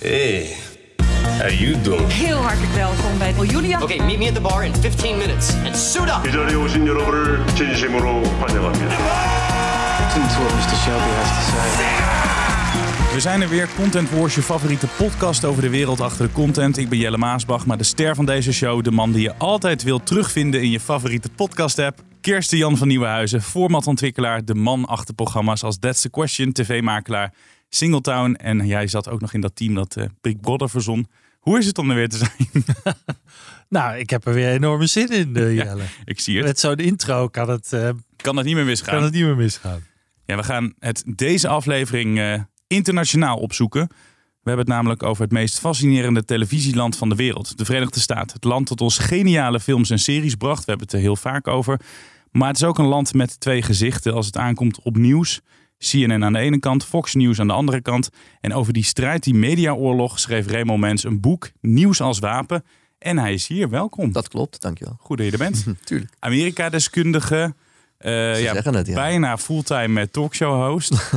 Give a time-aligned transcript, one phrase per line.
[0.00, 0.56] Hey,
[1.38, 2.12] how you doing?
[2.12, 3.82] Heel hartelijk welkom bij Julia.
[3.82, 6.26] Okay, meet me at the bar in 15 minutes and suit up.
[6.28, 8.96] 이 자리에 오신 여러분을 진심으로 환영합니다.
[10.00, 10.76] Listen to what Mr.
[10.84, 13.14] Shelby has to say.
[13.14, 16.76] We zijn er weer, Content Wars, je favoriete podcast over de wereld achter de content.
[16.78, 19.82] Ik ben Jelle Maasbach, maar de ster van deze show, de man die je altijd
[19.82, 21.98] wilt terugvinden in je favoriete podcast-app.
[22.20, 27.32] Kirsten Jan van Nieuwenhuizen, formatontwikkelaar, de man achter programma's als That's the Question, tv-makelaar,
[27.74, 28.34] Singletown.
[28.34, 31.08] En jij zat ook nog in dat team dat eh, Big Brother verzon.
[31.38, 32.64] Hoe is het om er weer te zijn?
[33.68, 35.82] Nou, ik heb er weer enorme zin in, uh, Jelle.
[36.04, 36.46] Ik zie het.
[36.46, 38.94] Met zo'n intro kan het, eh, Kan dat niet meer misgaan?
[38.94, 39.80] kan het niet meer misgaan.
[40.24, 43.88] Ja, we gaan het deze aflevering internationaal opzoeken.
[44.44, 47.58] We hebben het namelijk over het meest fascinerende televisieland van de wereld.
[47.58, 48.34] De Verenigde Staten.
[48.34, 50.64] Het land dat ons geniale films en series bracht.
[50.64, 51.80] We hebben het er heel vaak over.
[52.30, 55.40] Maar het is ook een land met twee gezichten als het aankomt op nieuws.
[55.78, 58.08] CNN aan de ene kant, Fox News aan de andere kant.
[58.40, 62.64] En over die strijd, die mediaoorlog, schreef Raymond Mens een boek, Nieuws als Wapen.
[62.98, 64.12] En hij is hier, welkom.
[64.12, 64.96] Dat klopt, dankjewel.
[65.00, 65.64] Goed dat je er bent.
[65.84, 66.12] Tuurlijk.
[66.18, 67.54] Amerika-deskundige.
[67.98, 68.94] eh, ja, het, ja.
[68.94, 71.10] Bijna fulltime talkshow-host.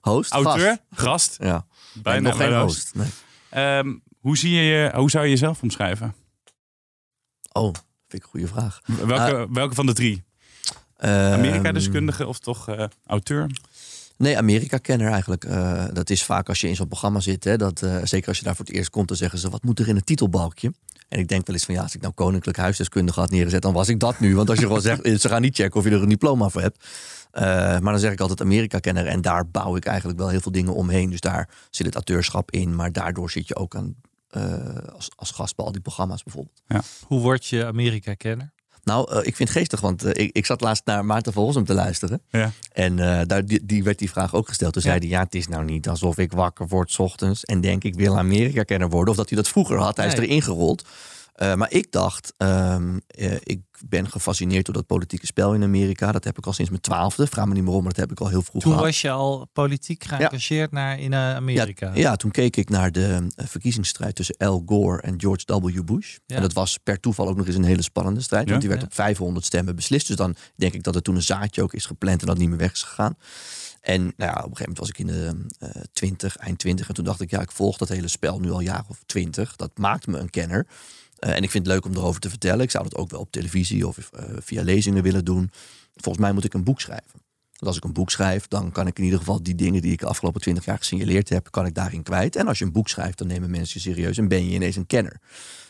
[0.00, 0.32] Host?
[0.42, 0.90] Auteur, Gast.
[0.90, 1.36] gast.
[1.40, 1.66] Ja.
[2.02, 2.94] Bijna nog geen host.
[2.94, 3.08] Nee.
[3.48, 6.14] Ehm, hoe, zie je, hoe zou je jezelf omschrijven?
[7.52, 7.74] Oh, vind
[8.08, 8.80] ik een goede vraag.
[9.06, 10.22] Welke, welke van de drie?
[10.96, 13.50] Ehm, Amerika-deskundige of toch eh, auteur?
[14.22, 15.44] Nee, Amerika-kenner eigenlijk.
[15.44, 17.44] Eh, dat is vaak als je in zo'n programma zit.
[17.44, 19.62] Hè, dat, eh, zeker als je daar voor het eerst komt, dan zeggen ze: wat
[19.62, 20.72] moet er in het titelbalkje?
[21.08, 23.72] En ik denk wel eens van ja, als ik nou koninklijk huisdeskundige had neergezet, dan
[23.72, 24.34] was ik dat nu.
[24.34, 26.48] Want als je gewoon zegt, eh, ze gaan niet checken of je er een diploma
[26.48, 26.88] voor hebt.
[27.32, 29.06] Maar dan zeg ik altijd Amerika-kenner.
[29.06, 31.10] En daar bouw ik eigenlijk wel heel veel dingen omheen.
[31.10, 32.74] Dus daar zit het auteurschap in.
[32.74, 33.94] Maar daardoor zit je ook aan,
[34.92, 36.62] als, als gast bij al die programma's bijvoorbeeld.
[37.06, 38.52] Hoe word je Amerika-kenner?
[38.84, 41.44] Nou, eh, ik vind het geestig, want eh, ik, ik zat laatst naar Maarten van
[41.44, 42.22] Rossum te luisteren.
[42.30, 42.50] Ja.
[42.72, 44.72] En eh, daar, die, die werd die vraag ook gesteld.
[44.72, 47.60] Toen zei hij, ja, het is nou niet alsof ik wakker word 's ochtends en
[47.60, 49.10] denk ik wil Amerika kenner worden.
[49.10, 50.84] Of dat hij dat vroeger had, hij is erin gerold.
[51.32, 56.12] Eh, maar ik dacht, ehm, eh, ik ben gefascineerd door dat politieke spel in Amerika.
[56.12, 57.26] Dat heb ik al sinds mijn twaalfde.
[57.26, 58.86] Vraag me niet meer om, maar dat heb ik al heel vroeg Toen gehad.
[58.86, 61.86] was je al politiek geëngageerd naar, in eh, Amerika.
[61.86, 65.84] Ja, ja, toen keek ik naar de verkiezingsstrijd tussen Al Gore en George W.
[65.84, 66.16] Bush.
[66.26, 66.36] Ja.
[66.36, 68.48] En dat was per toeval ook nog eens een hele spannende strijd.
[68.48, 70.06] Want die werd op 500 stemmen beslist.
[70.06, 72.48] Dus dan denk ik dat er toen een zaadje ook is gepland en dat niet
[72.48, 73.16] meer weg is gegaan.
[73.80, 76.88] En nou ja, op een gegeven moment was ik in de eh 20, eind 20.
[76.88, 79.56] En toen dacht ik, ja, ik volg dat hele spel nu al jaar of 20.
[79.56, 80.66] Dat maakt me een kenner.
[81.22, 82.60] Eh, en ik vind het leuk om erover te vertellen.
[82.60, 85.50] Ik zou dat ook wel op televisie of eh, via lezingen willen doen.
[85.94, 87.10] Volgens mij moet ik een boek schrijven.
[87.52, 89.92] Want als ik een boek schrijf, dan kan ik in ieder geval die dingen die
[89.92, 92.36] ik de afgelopen twintig jaar gesignaleerd heb, kan ik daarin kwijt.
[92.36, 94.76] En als je een boek schrijft, dan nemen mensen je serieus en ben je ineens
[94.76, 95.20] een kenner.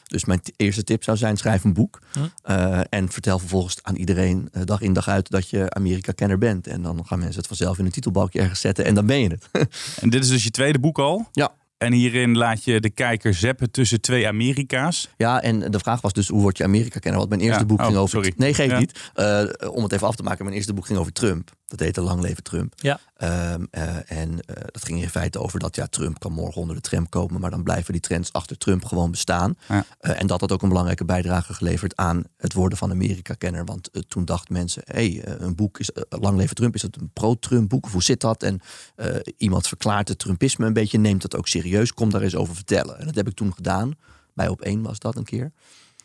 [0.07, 2.01] Dus mijn eerste tip zou zijn: schrijf een boek.
[2.43, 6.67] Eh, en vertel vervolgens aan iedereen dag in dag uit dat je Amerika-kenner bent.
[6.67, 9.29] En dan gaan mensen het vanzelf in een titelbalkje ergens zetten en dan ben je
[9.29, 9.49] het.
[10.01, 11.29] En dit is dus je tweede boek al.
[11.33, 11.55] ja.
[11.83, 15.09] En hierin laat je de kijker zeppen tussen twee Amerika's.
[15.17, 17.19] Ja, en de vraag was dus hoe word je Amerika-kenner?
[17.19, 18.11] Want mijn eerste Ja, boek oh, ging over...
[18.11, 18.33] sorry.
[18.37, 18.79] Nee, geef Ja.
[18.79, 19.11] niet.
[19.15, 21.51] Eh, om het even af te maken, mijn eerste boek ging over Trump.
[21.73, 22.73] Dat heette Lang leven Trump.
[22.77, 23.01] Ja.
[23.17, 26.77] Ehm, eh, en eh, dat ging in feite over dat ja, Trump kan morgen onder
[26.77, 29.57] de tram komen, maar dan blijven die trends achter Trump gewoon bestaan.
[29.69, 29.85] Ja.
[29.99, 33.65] Eh, en dat had ook een belangrijke bijdrage geleverd aan het worden van Amerika-kenner.
[33.65, 37.11] Want toen dachten mensen, hé, hey, een boek is Lang leven Trump, is het een
[37.13, 37.85] pro-Trump boek?
[37.85, 38.43] Of hoe zit dat?
[38.43, 38.61] En
[38.95, 42.55] eh, iemand verklaart het Trumpisme een beetje, neemt dat ook serieus, kom daar eens over
[42.55, 42.99] vertellen.
[42.99, 43.95] En dat heb ik toen gedaan.
[44.35, 45.53] Bij op één was dat een keer.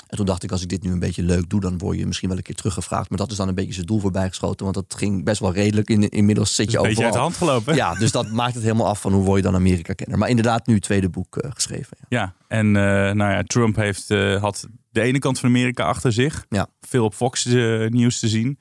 [0.08, 2.06] En toen dacht ik, als ik dit nu een beetje leuk doe, dan word je
[2.06, 3.10] misschien wel een keer teruggevraagd.
[3.10, 4.64] Maar dat is dan een beetje zijn doel voorbij geschoten.
[4.64, 5.90] Want dat ging best wel redelijk.
[5.90, 7.38] In, inmiddels zit Dus je een beetje uit de overal.
[7.40, 7.76] hand gelopen.
[7.76, 10.18] Ja, dus dat maakt het helemaal af van hoe word je dan Amerika-kenner.
[10.18, 11.98] Maar inderdaad, nu het tweede boek eh, geschreven.
[12.10, 12.20] Ja.
[12.20, 12.82] Ja, en eh,
[13.14, 16.46] nou ja, Trump heeft, eh, had de ene kant van Amerika achter zich.
[16.50, 16.68] Ja.
[16.82, 17.46] Veel op Fox
[17.90, 18.60] nieuws te zien.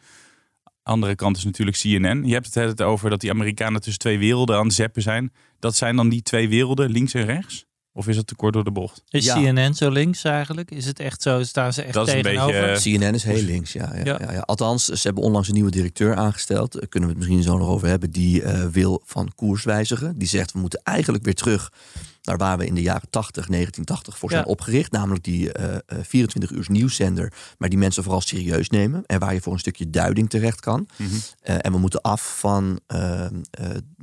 [0.82, 2.22] Andere kant is natuurlijk CNN.
[2.24, 5.32] Je hebt het het over dat die Amerikanen tussen twee werelden aan het zeppen zijn.
[5.58, 7.65] Dat zijn dan die twee werelden, links en rechts?
[7.96, 9.02] Of is dat te kort door de bocht?
[9.08, 9.34] Is Ja.
[9.34, 10.70] CNN zo links eigenlijk?
[10.70, 11.42] Is het echt zo?
[11.42, 12.60] Staan ze echt Dat is een tegenover?
[12.66, 14.18] beetje, eh, CNN is heel links, ja, ja, Ja.
[14.20, 14.32] ja.
[14.32, 14.40] ja.
[14.40, 16.72] Althans, ze hebben onlangs een nieuwe directeur aangesteld.
[16.72, 18.10] Daar kunnen we het misschien zo nog over hebben.
[18.10, 20.18] Die eh, wil van koers wijzigen.
[20.18, 21.72] Die zegt, we moeten eigenlijk weer terug
[22.22, 24.50] naar waar we in de jaren 80, 1980 voor zijn Ja.
[24.50, 24.92] opgericht.
[24.92, 27.32] Namelijk die eh, eh, 24 uur nieuwszender.
[27.58, 29.02] Maar die mensen vooral serieus nemen.
[29.06, 30.88] En waar je voor een stukje duiding terecht kan.
[31.40, 32.80] Eh, en we moeten af van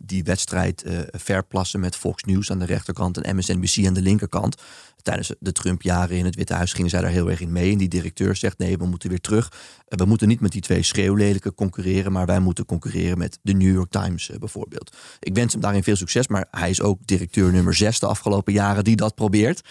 [0.06, 4.62] die wedstrijd eh, verplassen met Fox News aan de rechterkant en MSNBC aan de linkerkant.
[5.02, 7.72] Tijdens de Trump-jaren in het Witte Huis gingen zij daar heel erg in mee.
[7.72, 9.52] En die directeur zegt: nee, we moeten weer terug.
[9.88, 13.54] Eh, We moeten niet met die twee schreeuwlelijken concurreren, maar wij moeten concurreren met de
[13.54, 14.96] New York Times eh, bijvoorbeeld.
[15.20, 18.54] Ik wens hem daarin veel succes, maar hij is ook directeur nummer 6 de afgelopen
[18.54, 19.62] jaren die dat probeert.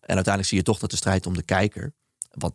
[0.00, 1.92] En uiteindelijk zie je toch dat de strijd om de kijker,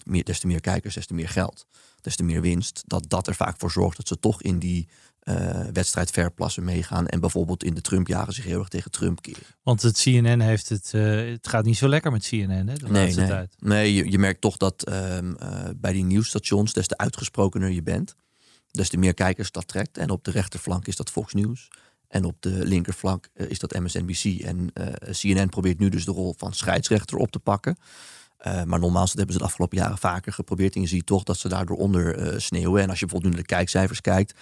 [0.03, 1.65] meer, des te meer kijkers, des te meer geld,
[2.01, 4.87] des te meer winst, dat dat er vaak voor zorgt dat ze toch in die
[5.25, 7.07] eh, wedstrijd verplassen meegaan.
[7.07, 9.43] En bijvoorbeeld in de Trump-jaren zich heel erg tegen Trump keren.
[9.63, 11.01] Want het CNN heeft het, eh,
[11.31, 13.29] het gaat niet zo lekker met CNN hè, de Nee, laatste nee.
[13.29, 13.55] tijd.
[13.59, 17.83] nee je, je merkt toch dat ehm, eh, bij die nieuwsstations, des te uitgesprokener je
[17.83, 18.15] bent,
[18.71, 19.97] des te meer kijkers dat trekt.
[19.97, 21.67] En op de rechterflank is dat Fox News.
[22.07, 24.41] En op de linkerflank is dat MSNBC.
[24.41, 24.73] En
[25.21, 27.77] CNN probeert nu dus de rol van scheidsrechter op te pakken.
[28.65, 30.75] Maar normaal dat hebben ze de afgelopen jaren vaker geprobeerd.
[30.75, 32.81] En je ziet toch dat ze daardoor onder eh, sneeuwen.
[32.81, 34.33] En als je bijvoorbeeld nu naar de kijkcijfers kijkt,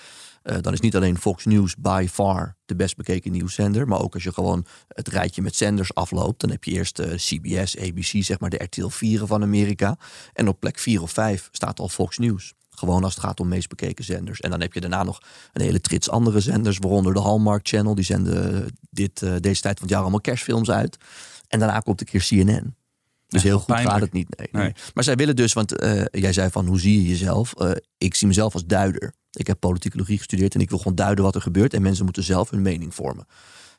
[0.43, 3.87] eh, dan is niet alleen Fox News by far de best bekeken nieuwszender.
[3.87, 7.13] Maar ook als je gewoon het rijtje met zenders afloopt, dan heb je eerst eh,
[7.15, 9.97] CBS, ABC, zeg maar de RTL 4 van Amerika.
[10.33, 12.53] En op plek 4 of 5 staat al Fox News.
[12.69, 14.41] Gewoon als het gaat om meest bekeken zenders.
[14.41, 15.21] En dan heb je daarna nog
[15.53, 17.95] een hele trits andere zenders, waaronder de Hallmark Channel.
[17.95, 20.97] Die zenden dit, eh, deze tijd van het jaar allemaal kerstfilms uit.
[21.47, 22.75] En daarna komt een keer CNN.
[23.33, 23.91] Dus heel goed pijnlijk.
[23.91, 24.37] gaat het niet.
[24.37, 24.63] Nee, nee.
[24.63, 24.73] Nee.
[24.93, 27.53] Maar zij willen dus, want eh, jij zei van hoe zie je jezelf?
[27.53, 29.13] Eh, ik zie mezelf als duider.
[29.31, 31.73] Ik heb politicologie gestudeerd en ik wil gewoon duiden wat er gebeurt.
[31.73, 33.25] En mensen moeten zelf hun mening vormen.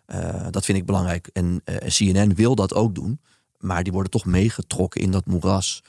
[0.06, 1.30] Eh, dat vind ik belangrijk.
[1.32, 3.20] En CNN wil dat ook doen.
[3.58, 5.82] Maar die worden toch meegetrokken in dat moeras.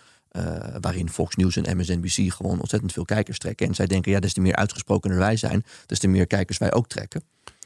[0.82, 3.68] waarin Fox News en MSNBC gewoon ontzettend veel kijkers trekken.
[3.68, 6.74] En zij denken, ja, des te meer uitgesprokener wij zijn, des te meer kijkers wij
[6.74, 7.22] ook trekken.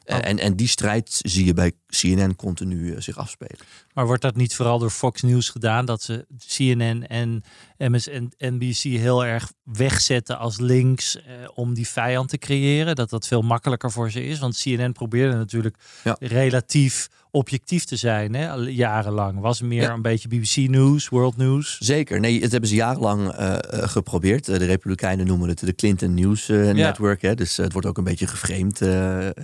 [0.09, 3.57] Eh, en, en die strijd zie je bij CNN continu eh, zich afspelen.
[3.93, 5.85] Maar wordt dat niet vooral door Fox News gedaan?
[5.85, 7.43] Dat ze CNN en
[7.77, 12.95] MSNBC heel erg wegzetten als links eh, om die vijand te creëren?
[12.95, 14.39] Dat dat veel makkelijker voor ze is?
[14.39, 16.15] Want CNN probeerde natuurlijk Ja.
[16.19, 18.53] relatief objectief te zijn, hè?
[18.55, 19.39] jarenlang.
[19.39, 19.93] Was meer Ja.
[19.93, 21.77] een beetje BBC News, World News.
[21.77, 22.19] Zeker.
[22.19, 24.45] Nee, het hebben ze jarenlang eh, geprobeerd.
[24.45, 27.21] De Republikeinen noemen het de Clinton News Network.
[27.21, 27.35] Hè?
[27.35, 28.81] Dus het wordt ook een beetje geframed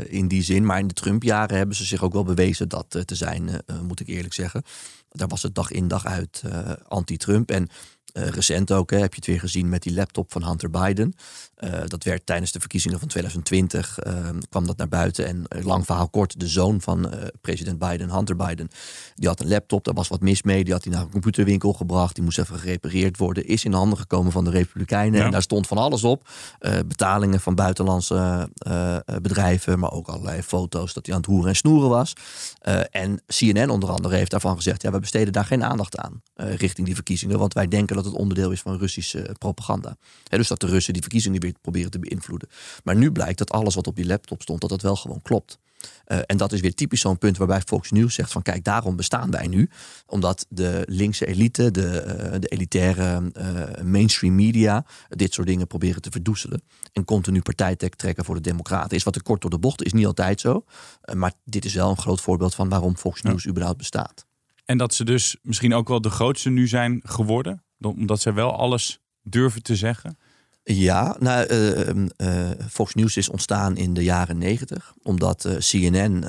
[0.07, 0.65] in die zin.
[0.65, 3.55] Maar in de Trump-jaren hebben ze zich ook wel bewezen dat eh, te zijn, eh,
[3.65, 4.63] eh, moet ik eerlijk zeggen.
[5.11, 6.43] Daar was het dag in dag uit
[6.87, 7.51] anti-Trump.
[7.51, 7.69] En
[8.15, 11.15] eh, recent ook hè, heb je het weer gezien met die laptop van Hunter Biden.
[11.55, 14.13] Eh, dat werd tijdens de verkiezingen van 2020 eh,
[14.49, 15.27] kwam dat naar buiten.
[15.27, 17.09] En eh, lang verhaal kort, de zoon van
[17.41, 18.69] president Biden, Hunter Biden,
[19.15, 20.63] die had een laptop, daar was wat mis mee.
[20.63, 22.15] Die had hij naar een computerwinkel gebracht.
[22.15, 23.47] Die moest even gerepareerd worden.
[23.47, 25.19] Is in de handen gekomen van de Republikeinen.
[25.19, 25.25] Ja.
[25.25, 26.29] En daar stond van alles op.
[26.87, 28.49] Betalingen van buitenlandse
[29.21, 32.13] bedrijven, maar ook allerlei foto's dat hij aan het hoeren en snoeren was.
[32.91, 36.85] En CNN onder andere heeft daarvan gezegd: ja, we besteden daar geen aandacht aan richting
[36.85, 39.97] die verkiezingen, want wij denken dat het onderdeel is van Russische propaganda.
[40.27, 42.49] Hè, dus dat de Russen die verkiezingen weer proberen te beïnvloeden.
[42.83, 45.59] Maar nu blijkt dat alles wat op die laptop stond, dat dat wel gewoon klopt.
[46.05, 48.95] Eh, en dat is weer typisch zo'n punt waarbij Fox News zegt van kijk, daarom
[48.95, 49.69] bestaan wij nu.
[50.05, 56.01] Omdat de linkse elite, de, eh, de elitaire eh, mainstream media, dit soort dingen proberen
[56.01, 56.61] te verdoezelen.
[56.93, 58.97] En continu partijtek trekken voor de democraten.
[58.97, 60.65] Is wat te kort door de bocht, is niet altijd zo.
[61.01, 64.25] Eh, maar dit is wel een groot voorbeeld van waarom Fox News überhaupt bestaat.
[64.65, 67.64] En dat ze dus misschien ook wel de grootste nu zijn geworden.
[67.81, 70.17] Omdat ze wel alles durven te zeggen.
[70.67, 74.93] Ja, nou, eh, ehm, eh, Fox News is ontstaan in de jaren negentig.
[75.03, 76.23] Omdat eh, CNN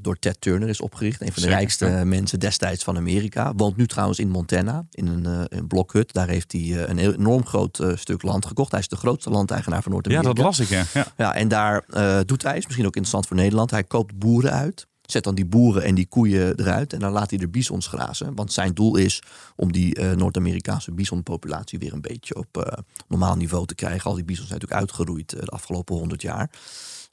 [0.00, 1.20] door Ted Turner is opgericht.
[1.20, 2.04] Een van de Zeker, rijkste ja.
[2.04, 3.54] mensen destijds van Amerika.
[3.54, 6.12] Woont nu trouwens in Montana, in een, een blokhut.
[6.12, 8.70] Daar heeft hij een enorm groot stuk land gekocht.
[8.70, 10.32] Hij is de grootste landeigenaar van Ja, Noord-Amerika.
[10.32, 10.84] dat las ik, ja.
[10.94, 11.06] ja.
[11.16, 11.84] Ja, en daar
[12.26, 14.86] doet hij, is misschien ook interessant voor Nederland, hij koopt boeren uit.
[15.02, 18.34] Zet dan die boeren en die koeien eruit en dan laat hij er bisons grazen.
[18.34, 19.22] Want zijn doel is
[19.56, 22.78] om die eh, Noord-Amerikaanse bisonpopulatie weer een beetje op eh,
[23.08, 24.10] normaal niveau te krijgen.
[24.10, 26.50] Al die bisons zijn natuurlijk uitgeroeid eh, de afgelopen honderd jaar.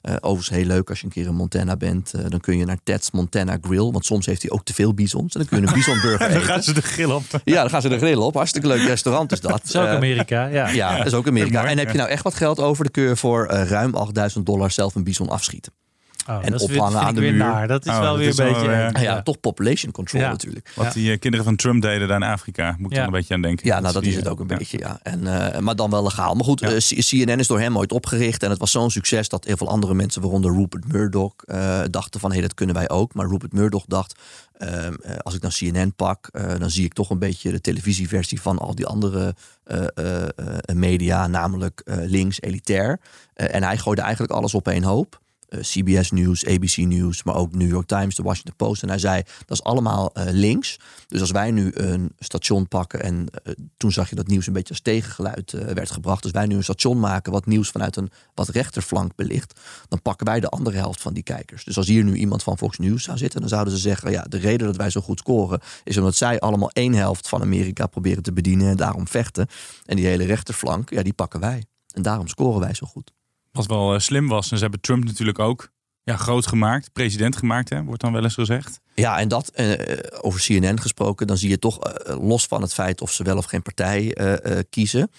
[0.00, 2.12] Eh, overigens heel leuk als je een keer in Montana bent.
[2.28, 3.90] dan kun je naar Ted's Montana Grill.
[3.90, 5.34] Want soms heeft hij ook te veel bisons.
[5.34, 6.42] En dan kun je een bisonburger Dan eten.
[6.42, 7.22] gaan ze de grill op.
[7.44, 8.34] Ja, dan gaan ze de grill op.
[8.34, 9.50] Hartstikke leuk restaurant is dat.
[9.60, 10.68] Dat is ook Amerika, ja.
[10.68, 11.64] ja, dat is ook Amerika.
[11.64, 14.70] En heb je nou echt wat geld over, dan kun je voor ruim 8000 dollar
[14.70, 15.72] zelf een bison afschieten.
[16.28, 17.32] Oh, en dat ophangen aan de muur.
[17.34, 17.68] naar.
[17.68, 19.00] Dat is Oh, wel dat weer is een beetje...
[19.02, 20.30] ja, toch population control Ja.
[20.30, 20.72] natuurlijk.
[20.76, 22.74] Wat die eh, kinderen van Trump deden daar in Afrika.
[22.78, 23.04] Moet ik Ja.
[23.04, 23.66] dan een beetje aan denken.
[23.66, 24.56] Ja, nou dat is het eh, ook een ja.
[24.56, 24.98] beetje, ja.
[25.02, 26.34] En, eh, maar dan wel legaal.
[26.34, 28.42] Maar goed, eh, CNN is door hem ooit opgericht.
[28.42, 32.20] En het was zo'n succes dat heel veel andere mensen, waaronder Rupert Murdoch, eh, dachten
[32.20, 33.14] van hé, dat kunnen wij ook.
[33.14, 34.18] Maar Rupert Murdoch dacht,
[34.58, 37.60] ehm, eh, als ik nou CNN pak, eh, dan zie ik toch een beetje de
[37.60, 39.34] televisieversie van al die andere
[39.64, 43.00] eh, eh, eh, media, namelijk eh, links, elitair.
[43.34, 45.20] Eh, en hij gooide eigenlijk alles op één hoop.
[45.50, 48.82] Eh, CBS News, ABC News, maar ook New York Times, de Washington Post.
[48.82, 50.78] En hij zei, dat is allemaal eh, links.
[51.08, 54.52] Dus als wij nu een station pakken en eh, toen zag je dat nieuws een
[54.52, 56.22] beetje als tegengeluid werd gebracht.
[56.22, 60.26] Dus wij nu een station maken wat nieuws vanuit een wat rechterflank belicht, dan pakken
[60.26, 61.64] wij de andere helft van die kijkers.
[61.64, 64.22] Dus als hier nu iemand van Fox News zou zitten, dan zouden ze zeggen, ja,
[64.22, 67.86] de reden dat wij zo goed scoren is omdat zij allemaal één helft van Amerika
[67.86, 69.46] proberen te bedienen en daarom vechten.
[69.84, 71.64] En die hele rechterflank, ja, die pakken wij.
[71.94, 73.12] En daarom scoren wij zo goed.
[73.52, 74.50] Wat wel eh, slim was.
[74.50, 75.70] En ze hebben Trump natuurlijk ook
[76.02, 78.80] ja, groot gemaakt, president gemaakt, hè, wordt dan wel eens gezegd.
[78.94, 83.00] Ja, en dat eh, over CNN gesproken, dan zie je toch los van het feit
[83.00, 84.16] of ze wel of geen partij
[84.70, 85.10] kiezen.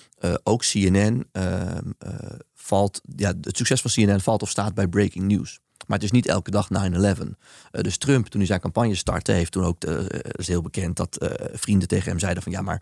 [0.43, 5.25] ook CNN eh, eh, valt, ja, het succes van CNN valt of staat bij breaking
[5.25, 5.59] news.
[5.91, 7.35] Maar het is niet elke dag 9-11.
[7.71, 10.61] Eh, dus Trump, toen hij zijn campagne startte, heeft toen ook, de, eh, is heel
[10.61, 12.81] bekend dat eh, vrienden tegen hem zeiden van ja, maar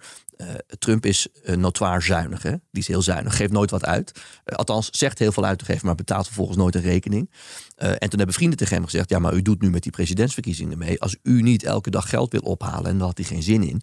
[0.79, 2.43] Trump is notoir zuinig.
[2.43, 2.49] Hè?
[2.49, 4.11] Die is heel zuinig, geeft nooit wat uit.
[4.45, 7.31] Althans, zegt heel veel uit te geven, maar betaalt vervolgens nooit een rekening.
[7.75, 10.77] En toen hebben vrienden tegen hem gezegd, ja, maar u doet nu met die presidentsverkiezingen
[10.77, 11.01] mee.
[11.01, 13.81] Als u niet elke dag geld wil ophalen, en daar had hij geen zin in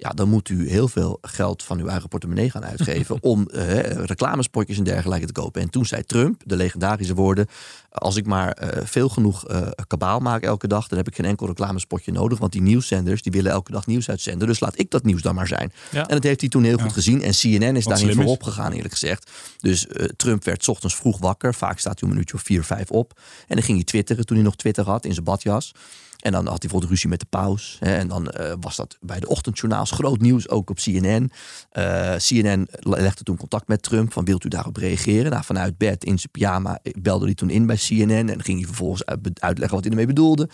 [0.00, 3.78] ja, dan moet u heel veel geld van uw eigen portemonnee gaan uitgeven om eh,
[3.90, 5.62] reclamespotjes en dergelijke te kopen.
[5.62, 7.46] En toen zei Trump de legendarische woorden:
[7.90, 11.24] Als ik maar eh, veel genoeg eh, kabaal maak elke dag, dan heb ik geen
[11.24, 12.38] enkel reclamespotje nodig.
[12.38, 14.46] Want die nieuwszenders die willen elke dag nieuws uitzenden.
[14.46, 15.72] Dus laat ik dat nieuws dan maar zijn.
[15.90, 16.06] Ja.
[16.06, 17.22] En dat heeft hij toen heel goed gezien.
[17.22, 19.30] En CNN is daarin voorop gegaan, eerlijk gezegd.
[19.58, 21.54] Dus Trump werd 's ochtends vroeg wakker.
[21.54, 23.20] Vaak staat hij een uurtje of vier, vijf op.
[23.46, 25.72] En dan ging hij twitteren toen hij nog Twitter had in zijn badjas.
[26.20, 27.76] En dan had hij bijvoorbeeld ruzie met de paus.
[27.80, 31.30] Hè, en dan eh, was dat bij de ochtendjournaals groot nieuws, ook op CNN.
[31.70, 35.30] Eh, CNN legde toen contact met Trump van wilt u daarop reageren?
[35.30, 38.28] Nou, vanuit bed in zijn pyjama belde hij toen in bij CNN.
[38.28, 40.48] En ging hij vervolgens uit- uitleggen wat hij ermee bedoelde.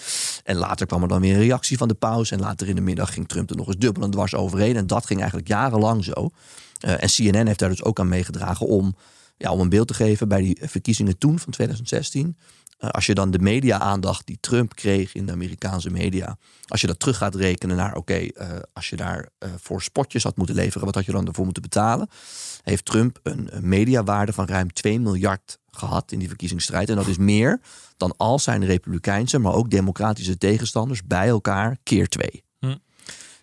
[0.45, 2.31] En later kwam er dan weer een reactie van de paus.
[2.31, 4.77] En later in de middag ging Trump er nog eens dubbel en dwars overheen.
[4.77, 6.31] En dat ging eigenlijk jarenlang zo.
[6.81, 8.97] Eh, en CNN heeft daar dus ook aan meegedragen om,
[9.37, 12.37] ja, om een beeld te geven bij die verkiezingen toen van 2016.
[12.77, 16.87] Eh, als je dan de media-aandacht die Trump kreeg in de Amerikaanse media, als je
[16.87, 20.55] dat terug gaat rekenen naar, oké, eh, als je daar eh, voor spotjes had moeten
[20.55, 22.09] leveren, wat had je dan ervoor moeten betalen?
[22.63, 26.89] Heeft Trump een, een mediawaarde van ruim 2 miljard gehad in die verkiezingsstrijd.
[26.89, 27.61] En dat is meer
[27.97, 32.46] dan al zijn republikeinse, maar ook democratische tegenstanders bij elkaar keer twee.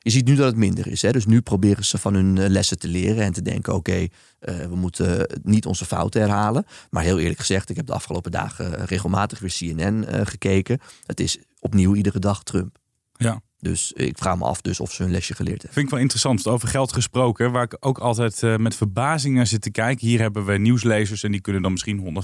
[0.03, 1.01] Je ziet nu dat het minder is.
[1.01, 1.11] Hè?
[1.11, 4.07] Dus nu proberen ze van hun eh, lessen te leren en te denken: oké,
[4.39, 6.65] eh, we moeten niet onze fouten herhalen.
[6.89, 10.79] Maar heel eerlijk gezegd, ik heb de afgelopen dagen eh, regelmatig weer CNN eh, gekeken.
[11.05, 12.77] Het is opnieuw iedere dag Trump.
[13.17, 13.41] Ja.
[13.63, 15.73] Dus ik vraag me af dus of ze hun lesje geleerd hebben.
[15.73, 16.47] Vind ik wel interessant.
[16.47, 20.07] Over geld gesproken, waar ik ook altijd eh, met verbazing naar zit te kijken.
[20.07, 22.23] Hier hebben we nieuwslezers en die kunnen dan misschien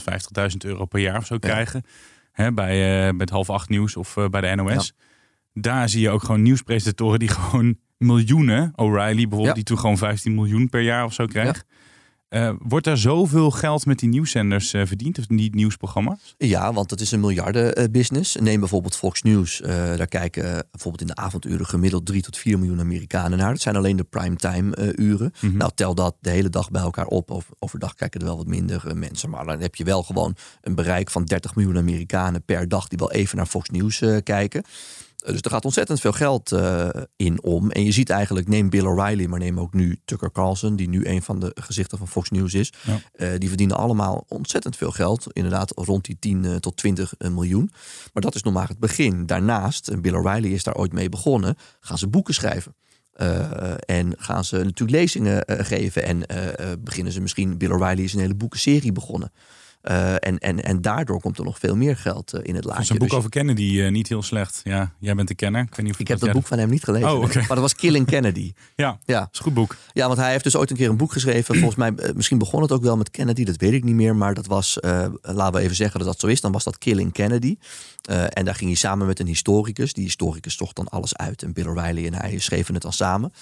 [0.52, 1.84] 150.000 euro per jaar of zo krijgen.
[2.32, 4.94] Hè, bij, eh, met half acht nieuws of eh, bij de NOS.
[5.54, 9.54] Daar zie je ook gewoon nieuwspresentatoren die gewoon miljoenen, O'Reilly bijvoorbeeld, Ja.
[9.54, 11.66] die toen gewoon 15 miljoen per jaar of zo krijgt.
[12.30, 16.36] Eh, wordt daar zoveel geld met die nieuwszenders eh, verdiend, of die nieuwsprogramma's?
[16.38, 18.36] Ja, want het is een miljardenbusiness.
[18.36, 19.62] Neem bijvoorbeeld Fox News.
[19.62, 23.52] Eh, daar kijken eh, bijvoorbeeld in de avonduren gemiddeld 3 tot 4 miljoen Amerikanen naar.
[23.52, 25.34] Dat zijn alleen de primetime eh, uren.
[25.42, 27.32] Nou, tel dat de hele dag bij elkaar op.
[27.32, 29.30] Over, overdag kijken er wel wat minder eh, mensen.
[29.30, 32.98] Maar dan heb je wel gewoon een bereik van 30 miljoen Amerikanen per dag die
[32.98, 34.64] wel even naar Fox News eh, kijken.
[35.26, 37.72] Dus er gaat ontzettend veel geld eh, in om.
[37.72, 41.06] En je ziet eigenlijk, neem Bill O'Reilly, maar neem ook nu Tucker Carlson, die nu
[41.06, 42.74] een van de gezichten van Fox News is.
[42.84, 43.00] Ja.
[43.12, 45.28] Eh, die verdienen allemaal ontzettend veel geld.
[45.32, 47.72] Inderdaad, rond die 10 eh, tot 20 miljoen.
[48.14, 49.26] Maar dat is nog maar het begin.
[49.26, 52.76] Daarnaast, en Bill O'Reilly is daar ooit mee begonnen, gaan ze boeken schrijven.
[53.86, 56.04] En gaan ze natuurlijk lezingen geven.
[56.04, 56.26] En
[56.84, 59.32] beginnen ze misschien, Bill O'Reilly is een hele boekenserie begonnen.
[59.82, 62.66] Eh, en, en, en daardoor komt er nog veel meer geld eh, in het Dat
[62.66, 62.82] laadje.
[62.84, 64.62] is een boek Dus over Kennedy, eh, niet heel slecht.
[64.64, 65.62] Ja, jij bent de kenner.
[65.62, 67.12] Ik, weet niet of ik heb jij dat boek van hem niet gelezen.
[67.12, 67.34] Oh.
[67.34, 68.54] Maar dat was Killing Kennedy.
[68.76, 69.20] Ja, Ja.
[69.20, 69.76] dat is een goed boek.
[69.94, 71.56] Ja, want hij heeft dus ooit een keer een boek geschreven.
[71.56, 74.16] Volgens mij, misschien begon het ook wel met Kennedy, dat weet ik niet meer.
[74.16, 74.78] Maar dat was,
[75.22, 77.58] laten we even zeggen dat dat zo is, dan was dat Killing Kennedy.
[78.30, 79.94] En daar ging hij samen met een historicus.
[79.94, 81.44] Die historicus zocht dan alles uit.
[81.44, 83.34] En Bill O'Reilly en hij schreven het dan samen.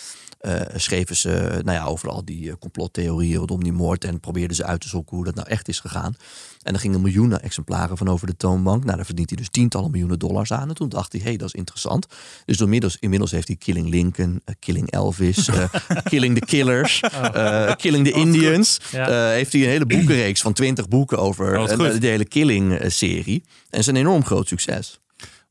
[0.47, 4.03] Eh, schreven ze nou ja, over al die eh, complottheorieën rondom die moord.
[4.03, 6.15] En probeerden ze uit te zoeken hoe dat nou echt is gegaan.
[6.63, 8.83] En er gingen miljoenen exemplaren van over de toonbank.
[8.83, 10.69] Nou, daar verdient hij dus tientallen miljoenen dollars aan.
[10.69, 12.07] En toen dacht hij, hé, hey, dat is interessant.
[12.45, 15.63] Dus inmiddels, inmiddels heeft hij Killing Lincoln, eh, Killing Elvis, eh,
[16.03, 18.79] Killing the Killers, eh, Killing the Indians.
[18.91, 19.07] Ja.
[19.07, 23.43] Eh, heeft hij een hele boekenreeks van twintig boeken over Oh, eh, de hele Killing-serie.
[23.45, 24.99] En het is een enorm groot succes.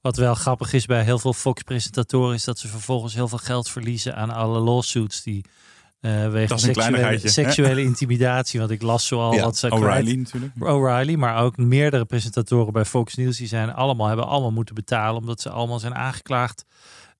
[0.07, 3.71] Wat wel grappig is bij heel veel Fox-presentatoren is dat ze vervolgens heel veel geld
[3.71, 5.45] verliezen aan alle lawsuits die
[6.01, 8.61] een seksuele, seksuele intimidatie.
[8.61, 10.53] Want ik las zoal Ja, wat ze O'Reilly natuurlijk.
[10.59, 15.21] O'Reilly, maar ook meerdere presentatoren bij Fox News die zijn allemaal hebben allemaal moeten betalen
[15.21, 16.65] omdat ze allemaal zijn aangeklaagd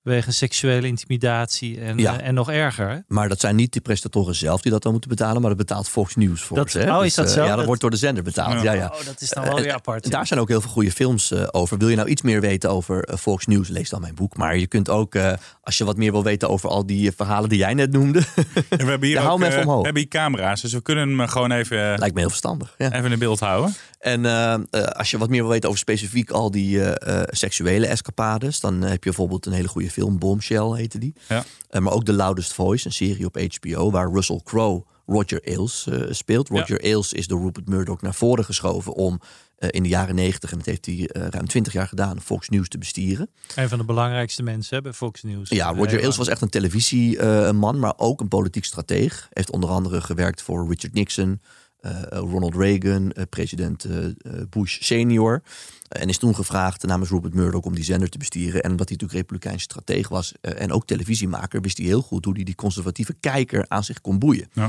[0.07, 2.19] wegens seksuele intimidatie en, Ja.
[2.19, 2.89] eh, en nog erger.
[2.89, 2.97] hè?
[3.07, 5.89] Maar dat zijn niet de presentatoren zelf die dat dan moeten betalen, maar dat betaalt
[5.89, 6.79] Fox News voor Dat- ze.
[6.79, 6.97] hè?
[6.97, 7.41] oh, is dat eh, zo?
[7.41, 8.61] Ja, dat, Dat- wordt door de zender betaald.
[8.61, 8.71] Ja.
[8.71, 10.11] Ja, Oh, dat is dan wel Eh, weer apart.
[10.11, 11.77] Daar zijn ook heel veel goede films eh, over.
[11.77, 14.37] Wil je nou iets meer weten over Fox News, lees dan mijn boek.
[14.37, 17.49] Maar je kunt ook, eh, als je wat meer wil weten over al die verhalen
[17.49, 18.19] die jij net noemde,
[18.69, 19.77] En we hebben hier Ja, hou ook, hem even eh, omhoog.
[19.79, 22.75] we hebben hier camera's, dus we kunnen hem gewoon even, lijkt me heel verstandig.
[22.77, 22.93] Ja.
[22.93, 23.75] even in beeld houden.
[24.07, 27.87] En eh, eh, als je wat meer wil weten over specifiek al die eh, seksuele
[27.87, 31.13] escapades, dan heb je bijvoorbeeld een hele goede film, Bombshell heette die.
[31.27, 31.43] Ja.
[31.79, 36.49] Maar ook The Loudest Voice, een serie op HBO, waar Russell Crowe Roger Ailes speelt.
[36.49, 39.21] Roger Ailes is door Rupert Murdoch naar voren geschoven om
[39.57, 42.77] in de jaren negentig, en dat heeft hij ruim twintig jaar gedaan, Fox News te
[42.77, 43.29] bestieren.
[43.55, 45.49] Een van de belangrijkste mensen hè, bij Fox News.
[45.49, 49.27] Ja, Roger Ailes was echt een televisieman, maar ook een politiek strateeg.
[49.33, 51.41] Heeft onder andere gewerkt voor Richard Nixon,
[51.83, 55.41] Ronald Reagan, eh, president eh, eh, Bush senior.
[55.87, 58.63] En is toen gevraagd namens Rupert Murdoch om die zender te bestieren.
[58.63, 62.25] En omdat hij natuurlijk republikeins strateeg was eh, en ook televisiemaker, wist hij heel goed
[62.25, 64.49] hoe hij die conservatieve kijker aan zich kon boeien.
[64.53, 64.67] Ja.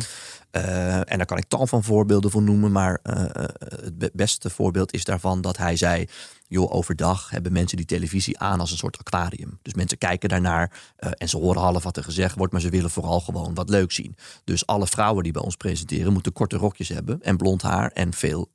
[0.51, 2.73] Eh, en daar kan ik tal van voorbeelden voor noemen.
[2.73, 3.23] Maar eh,
[3.59, 6.07] het be- beste voorbeeld is daarvan dat hij zei.
[6.51, 9.59] Joh, overdag hebben mensen die televisie aan als een soort aquarium.
[9.63, 12.91] Dus mensen kijken daarnaar en ze horen half wat er gezegd wordt, maar ze willen
[12.91, 14.17] vooral gewoon wat leuk zien.
[14.45, 18.13] Dus alle vrouwen die bij ons presenteren moeten korte rokjes hebben en blond haar en
[18.13, 18.51] veel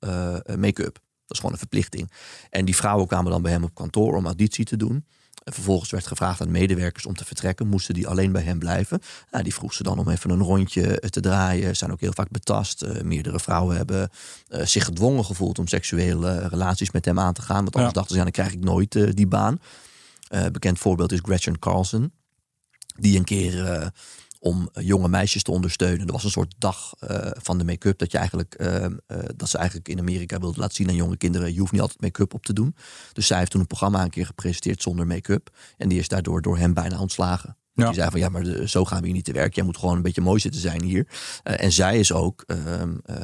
[0.56, 1.03] make-up.
[1.26, 2.12] Dat is gewoon een verplichting.
[2.50, 5.06] En die vrouwen kwamen dan bij hem op kantoor om auditie te doen.
[5.44, 7.68] En vervolgens werd gevraagd aan medewerkers om te vertrekken.
[7.68, 9.02] Moesten die alleen bij hem blijven?
[9.32, 11.76] Nou, die vroeg ze dan om even een rondje eh, te draaien.
[11.76, 12.82] Zijn ook heel vaak betast.
[12.82, 14.10] Eh, meerdere vrouwen hebben
[14.48, 17.64] eh, zich gedwongen gevoeld om seksuele relaties met hem aan te gaan.
[17.64, 18.00] Want anders Ja.
[18.00, 19.60] dachten ze, ja, dan krijg ik nooit die baan.
[20.52, 22.12] Bekend voorbeeld is Gretchen Carlson.
[22.96, 23.92] Die een keer
[24.44, 26.06] om jonge meisjes te ondersteunen.
[26.08, 28.92] Er was een soort dag eh, van de make-up dat je eigenlijk eh, eh,
[29.36, 31.54] dat ze eigenlijk in Amerika wilde laten zien aan jonge kinderen.
[31.54, 32.76] Je hoeft niet altijd make-up op te doen.
[33.14, 35.50] Dus zij heeft toen een programma een keer gepresenteerd zonder make-up.
[35.78, 37.58] En die is daardoor door hem bijna ontslagen.
[37.74, 37.86] Ja.
[37.86, 39.56] Die zei van ja, maar de- zo gaan we hier niet te werk.
[39.56, 41.08] Jij moet gewoon een beetje mooi zitten zijn hier.
[41.44, 42.44] En zij is ook.
[42.48, 43.16] ehm, eh,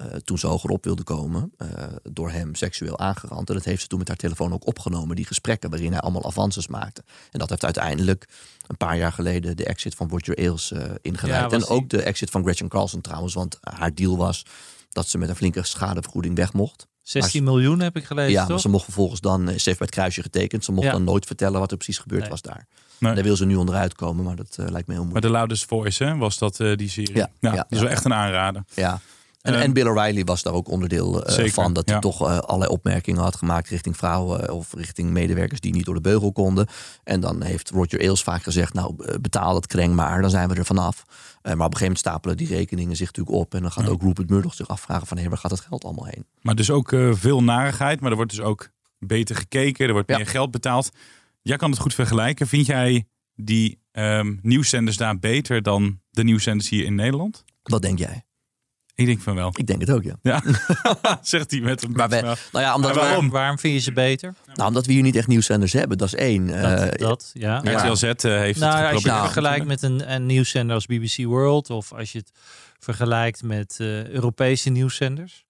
[0.00, 1.68] eh, toen ze hogerop wilde komen, eh,
[2.02, 3.48] door hem seksueel aangerand.
[3.48, 6.24] En dat heeft ze toen met haar telefoon ook opgenomen, die gesprekken waarin hij allemaal
[6.26, 7.02] avances maakte.
[7.30, 8.28] En dat heeft uiteindelijk
[8.66, 11.50] een paar jaar geleden de exit van Roger Ailes eh ingeleid.
[11.50, 14.44] Ja, en ook die- de exit van Gretchen Carlson trouwens, want haar deal was
[14.90, 16.86] dat ze met een flinke schadevergoeding weg mocht.
[17.02, 18.60] 16 miljoen heb ik gelezen, Ja, maar toch?
[18.60, 20.92] ze mocht vervolgens dan, ze heeft bij het kruisje getekend, ze mocht Ja.
[20.92, 22.30] dan nooit vertellen wat er precies gebeurd Nee.
[22.30, 22.66] was daar.
[22.98, 23.14] Nee.
[23.14, 25.24] Daar wil ze nu onderuit komen, maar dat lijkt me heel Maar moeilijk.
[25.24, 27.14] The Loudest Voice hè, was dat die serie.
[27.16, 28.64] Ja, ja, dat is ja, wel echt een aanrader.
[28.74, 29.00] Ja.
[29.40, 31.72] En, Ehm, en Bill O'Reilly was daar ook onderdeel eh, Zeker, van.
[31.72, 32.00] Dat hij ja.
[32.00, 35.94] toch eh, allerlei opmerkingen had gemaakt richting vrouwen eh, of richting medewerkers die niet door
[35.94, 36.66] de beugel konden.
[37.04, 40.54] En dan heeft Roger Ailes vaak gezegd, nou betaal dat kreng maar, dan zijn we
[40.54, 41.04] er vanaf.
[41.06, 43.54] Maar op een gegeven moment stapelen die rekeningen zich natuurlijk op.
[43.54, 46.06] En dan gaat ook Rupert Murdoch zich afvragen van, hé, waar gaat het geld allemaal
[46.06, 46.26] heen?
[46.40, 48.68] Maar dus ook veel narigheid, maar er wordt dus ook
[48.98, 50.16] beter gekeken, er wordt Ja.
[50.16, 50.90] meer geld betaald.
[51.42, 52.46] Jij kan het goed vergelijken.
[52.46, 57.44] Vind jij die ehm nieuwszenders daar beter dan de nieuwszenders hier in Nederland?
[57.62, 58.24] Wat denk jij?
[59.00, 59.52] Ik denk van wel.
[59.56, 60.16] Ik denk het ook, ja.
[60.22, 60.42] Ja,
[61.22, 63.24] zegt hij met een Maar we, nou ja, omdat, Maar waarom?
[63.24, 64.34] we, Waarom vind je ze beter?
[64.54, 66.46] nou, omdat we hier niet echt nieuwszenders hebben, dat is één.
[66.46, 67.60] Dat, Eh, dat ja.
[67.64, 67.84] ja.
[67.86, 68.94] RTL Z eh, heeft Nou, het als je geprobeerd.
[68.94, 72.32] het Nou, vergelijkt met een, een nieuwszender als BBC World of als je het
[72.78, 75.44] vergelijkt met eh, Europese nieuwszenders.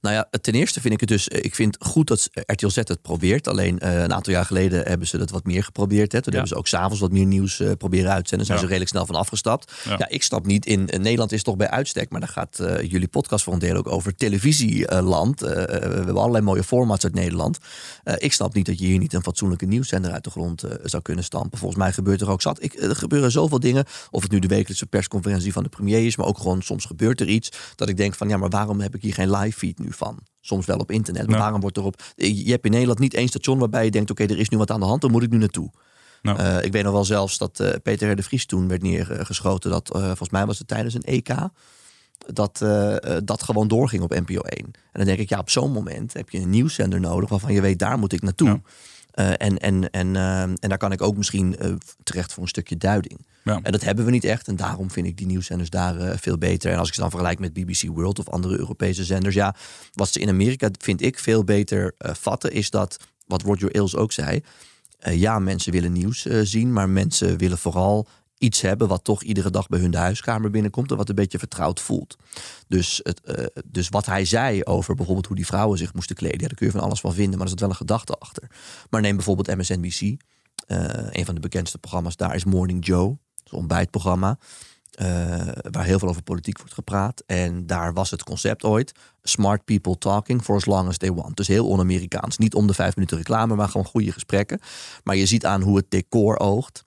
[0.00, 1.28] Nou ja, ten eerste vind ik het dus.
[1.28, 3.48] eh, Ik vind goed dat RTL Z het probeert.
[3.48, 6.12] Alleen eh, een aantal jaar geleden hebben ze dat wat meer geprobeerd.
[6.12, 6.22] Hè.
[6.22, 6.38] Toen Ja.
[6.38, 8.46] hebben ze ook s'avons wat meer nieuws eh, proberen uit te zenden.
[8.46, 8.64] Zijn Ja.
[8.64, 9.72] ze redelijk snel van afgestapt.
[9.84, 9.94] Ja.
[9.98, 10.66] Ja, ik snap niet.
[10.66, 12.10] In, in Nederland is toch bij uitstek.
[12.10, 15.42] Maar daar gaat eh, jullie podcast voor een deel ook over televisieland.
[15.42, 17.58] Eh, we hebben allerlei mooie formats uit Nederland.
[18.04, 20.70] Eh, ik snap niet dat je hier niet een fatsoenlijke nieuwszender uit de grond eh,
[20.84, 21.58] zou kunnen stampen.
[21.58, 22.62] Volgens mij gebeurt er ook zat.
[22.62, 23.84] Ik, er gebeuren zoveel dingen.
[24.10, 26.16] Of het nu de wekelijkse persconferentie van de premier is.
[26.16, 27.48] Maar ook gewoon soms gebeurt er iets.
[27.74, 30.18] Dat ik denk van ja, maar waarom heb ik hier geen live feed nu van?
[30.40, 31.26] Soms wel op internet.
[31.26, 32.02] Maar waarom wordt erop.
[32.14, 34.70] Je hebt in Nederland niet één station waarbij je denkt: oké, er is nu wat
[34.70, 35.70] aan de hand, dan moet ik nu naartoe.
[36.22, 36.62] Nou.
[36.62, 38.16] Ik weet nog wel zelfs dat eh, Peter R.
[38.16, 39.70] de Vries toen werd neergeschoten.
[39.70, 41.34] Dat eh, volgens mij was het tijdens een EK.
[42.26, 42.64] Dat
[43.24, 44.64] dat gewoon doorging op NPO 1.
[44.64, 47.60] En dan denk ik, ja, op zo'n moment heb je een nieuwszender nodig waarvan je
[47.60, 48.48] weet, daar moet ik naartoe.
[48.48, 48.60] Ja.
[49.18, 52.48] Eh, en, en, en, eh, en daar kan ik ook misschien eh, terecht voor een
[52.48, 53.26] stukje duiding.
[53.44, 53.60] Ja.
[53.62, 54.48] En dat hebben we niet echt.
[54.48, 56.72] En daarom vind ik die nieuwszenders daar eh, veel beter.
[56.72, 59.34] En als ik ze dan vergelijk met BBC World of andere Europese zenders.
[59.34, 59.54] Ja,
[59.92, 64.12] wat ze in Amerika, vind ik, veel beter vatten, is dat, wat Roger Ailes ook
[64.12, 64.42] zei.
[64.98, 69.68] ja, mensen willen nieuws zien, maar mensen willen vooral iets hebben wat toch iedere dag
[69.68, 72.16] bij hun de huiskamer binnenkomt en wat een beetje vertrouwd voelt.
[72.68, 76.40] Dus, het, eh, dus wat hij zei over bijvoorbeeld hoe die vrouwen zich moesten kleden,
[76.40, 78.50] ja, daar kun je van alles van vinden, maar er zit wel een gedachte achter.
[78.90, 80.00] Maar neem bijvoorbeeld MSNBC.
[80.66, 83.08] Eh, een van de bekendste programma's daar is Morning Joe,
[83.44, 84.38] een ontbijtprogramma.
[84.98, 87.22] eh, waar heel veel over politiek wordt gepraat.
[87.26, 91.36] En daar was het concept ooit: smart people talking for as long as they want.
[91.36, 92.38] Dus heel on-Amerikaans.
[92.38, 94.60] Niet om de vijf minuten reclame, maar gewoon goede gesprekken.
[95.04, 96.84] Maar je ziet aan hoe het decor oogt.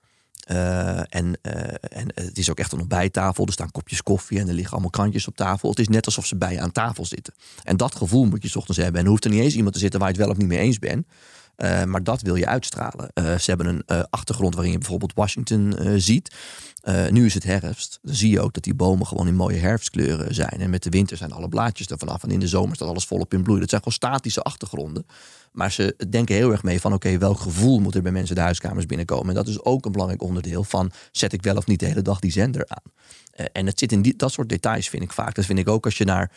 [0.51, 3.45] Eh, en, eh, en het is ook echt een ontbijttafel.
[3.45, 5.69] Er staan kopjes koffie en er liggen allemaal krantjes op tafel.
[5.69, 7.33] Het is net alsof ze bij je aan tafel zitten.
[7.63, 8.99] En dat gevoel moet je 's ochtends hebben.
[8.99, 10.47] En er hoeft er niet eens iemand te zitten waar je het wel of niet
[10.47, 11.07] mee eens bent.
[11.55, 13.11] Eh, maar dat wil je uitstralen.
[13.13, 16.35] Ze hebben een achtergrond waarin je bijvoorbeeld Washington ziet.
[16.81, 17.99] Eh, nu is het herfst.
[18.01, 20.59] Dan zie je ook dat die bomen gewoon in mooie herfstkleuren zijn.
[20.59, 22.23] En met de winter zijn alle blaadjes er vanaf.
[22.23, 23.59] En in de zomer staat alles volop in bloei.
[23.59, 25.05] Dat zijn gewoon statische achtergronden.
[25.51, 28.41] Maar ze denken heel erg mee van oké, welk gevoel moet er bij mensen de
[28.41, 29.29] huiskamers binnenkomen.
[29.29, 32.01] En dat is ook een belangrijk onderdeel van zet ik wel of niet de hele
[32.01, 32.91] dag die zender aan.
[33.31, 35.35] Eh, en het zit in die, dat soort details vind ik vaak.
[35.35, 36.31] Dat vind ik ook als je naar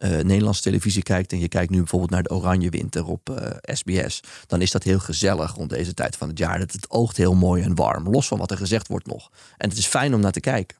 [0.00, 3.74] eh, Nederlandse televisie kijkt en je kijkt nu bijvoorbeeld naar de Oranje Winter op eh,
[3.74, 6.58] SBS, dan is dat heel gezellig rond deze tijd van het jaar.
[6.58, 9.30] Dat het oogt heel mooi en warm, los van wat er gezegd wordt nog.
[9.56, 10.76] En het is fijn om naar te kijken.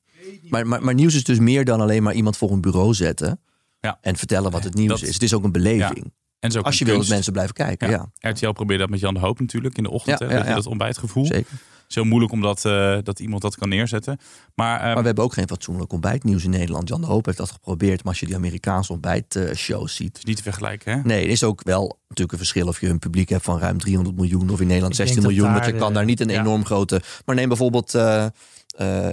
[0.48, 3.40] Maar, maar, maar nieuws is dus meer dan alleen maar iemand voor een bureau zetten
[3.80, 3.98] Ja.
[4.00, 5.14] en vertellen wat het nieuws Dat- is.
[5.14, 6.12] Het is ook een beleving.
[6.38, 8.10] En Als je wil dat mensen blijven kijken, ja.
[8.18, 8.30] Ja.
[8.30, 10.18] RTL probeert dat met Jan de Hoop natuurlijk in de ochtend.
[10.18, 11.26] Ja, hè, ja, dat, dat ontbijtgevoel.
[11.26, 11.52] Zeker.
[11.90, 14.18] Het is heel moeilijk omdat eh, dat iemand dat kan neerzetten.
[14.54, 16.88] Maar, eh, Maar we hebben ook geen fatsoenlijk ontbijtnieuws in Nederland.
[16.88, 17.98] Jan de Hoop heeft dat geprobeerd.
[18.02, 20.08] Maar als je die Amerikaanse ontbijtshows ziet.
[20.08, 20.92] het is niet te vergelijken.
[20.92, 21.00] Hè?
[21.02, 23.78] Nee, er is ook wel natuurlijk een verschil of je een publiek hebt van ruim
[23.78, 24.50] 300 miljoen.
[24.50, 25.50] Of in Nederland Ik denk 16 dat miljoen.
[25.52, 26.40] Want daar je kan de- daar niet een ja.
[26.40, 27.02] enorm grote...
[27.24, 28.30] Maar neem bijvoorbeeld eh, eh,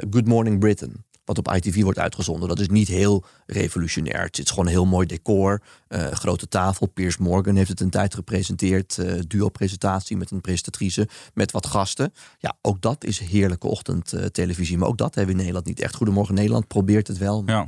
[0.09, 1.05] Good Morning Britain.
[1.27, 2.47] Wat op ITV wordt uitgezonden.
[2.47, 4.23] Dat is niet heel revolutionair.
[4.23, 5.61] Het is gewoon een heel mooi decor.
[5.87, 6.87] eh, grote tafel.
[6.87, 8.97] Piers Morgan heeft het een tijd gepresenteerd.
[8.97, 11.07] eh duo-presentatie met een presentatrice.
[11.33, 12.13] Met wat gasten.
[12.39, 14.77] Ja, ook dat is heerlijke ochtendtelevisie.
[14.77, 15.95] maar ook dat hebben we in Nederland niet echt.
[15.95, 17.43] Goedemorgen Nederland probeert het wel.
[17.45, 17.61] Ja.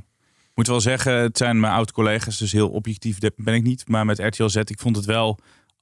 [0.50, 3.88] Ik moet wel zeggen, het zijn mijn oud-collega's, dus heel objectief ben ik niet.
[3.88, 5.40] Maar met RTL Z, ik vond het wel,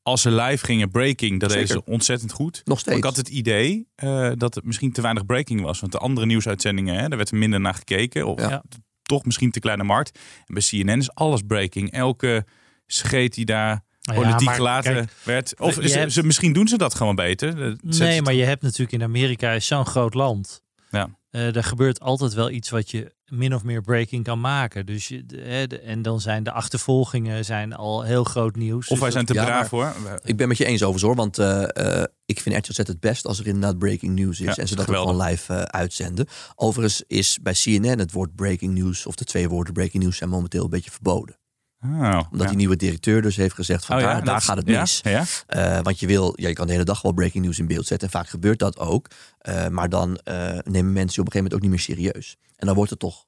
[0.08, 2.62] als ze live gingen, breaking, dat deden ze ontzettend goed.
[2.66, 2.98] Nog steeds.
[2.98, 5.80] ik had het idee eh, dat het misschien te weinig breaking was.
[5.80, 8.26] Want de andere nieuwsuitzendingen, hè, daar werd er minder naar gekeken.
[8.28, 8.64] Of Ja.
[9.02, 10.20] toch misschien te kleine markt.
[10.46, 11.92] En bij CNN is alles breaking.
[11.92, 12.46] Elke
[12.86, 15.60] scheet die daar ja, politiek gelaten kijk, werd.
[15.60, 17.76] Of ze, hebt- ze, misschien doen ze dat gewoon beter.
[17.82, 20.64] Nee, maar je hebt natuurlijk in Amerika is zo'n groot land.
[20.90, 21.10] Ja.
[21.38, 24.86] Eh, er gebeurt altijd wel iets wat je min of meer breaking kan maken.
[24.86, 28.84] Dus je, de- hè, de- en dan zijn de achtervolgingen zijn al heel groot nieuws.
[28.84, 29.96] Of Dus wij zijn te ja, braaf hoor.
[30.24, 33.00] Ik ben met je eens over hoor, want eh, eh, ik vind RTL Z het
[33.00, 36.28] best als er inderdaad breaking news is Ja, en ze dat ook gewoon live uitzenden.
[36.56, 40.30] Overigens is bij CNN het woord breaking news of de twee woorden breaking news zijn
[40.30, 41.37] momenteel een beetje verboden.
[41.84, 42.48] Oh, Omdat ja.
[42.48, 45.00] die nieuwe directeur dus heeft gezegd van Oh ja, daar, gaat het mis.
[45.04, 47.68] Ja, Eh, want je wil, ja, je kan de hele dag wel breaking news in
[47.68, 48.08] beeld zetten.
[48.08, 49.08] En vaak gebeurt dat ook.
[49.40, 52.38] Eh, maar dan eh, nemen mensen je op een gegeven moment ook niet meer serieus.
[52.56, 53.26] En dan wordt het toch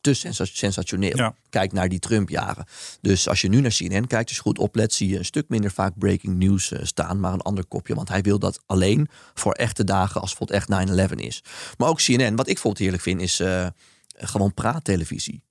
[0.00, 1.16] te sensa- sensationeel.
[1.50, 2.64] Kijk naar die Trump-jaren.
[3.00, 5.48] Dus als je nu naar CNN kijkt, als je goed oplet, zie je een stuk
[5.48, 7.94] minder vaak breaking news staan, maar een ander kopje.
[7.94, 11.42] Want hij wil dat alleen voor echte dagen als bijvoorbeeld echt 9-11 is.
[11.76, 13.42] Maar ook CNN, wat ik bijvoorbeeld heerlijk vind, is
[14.16, 15.42] gewoon praattelevisie.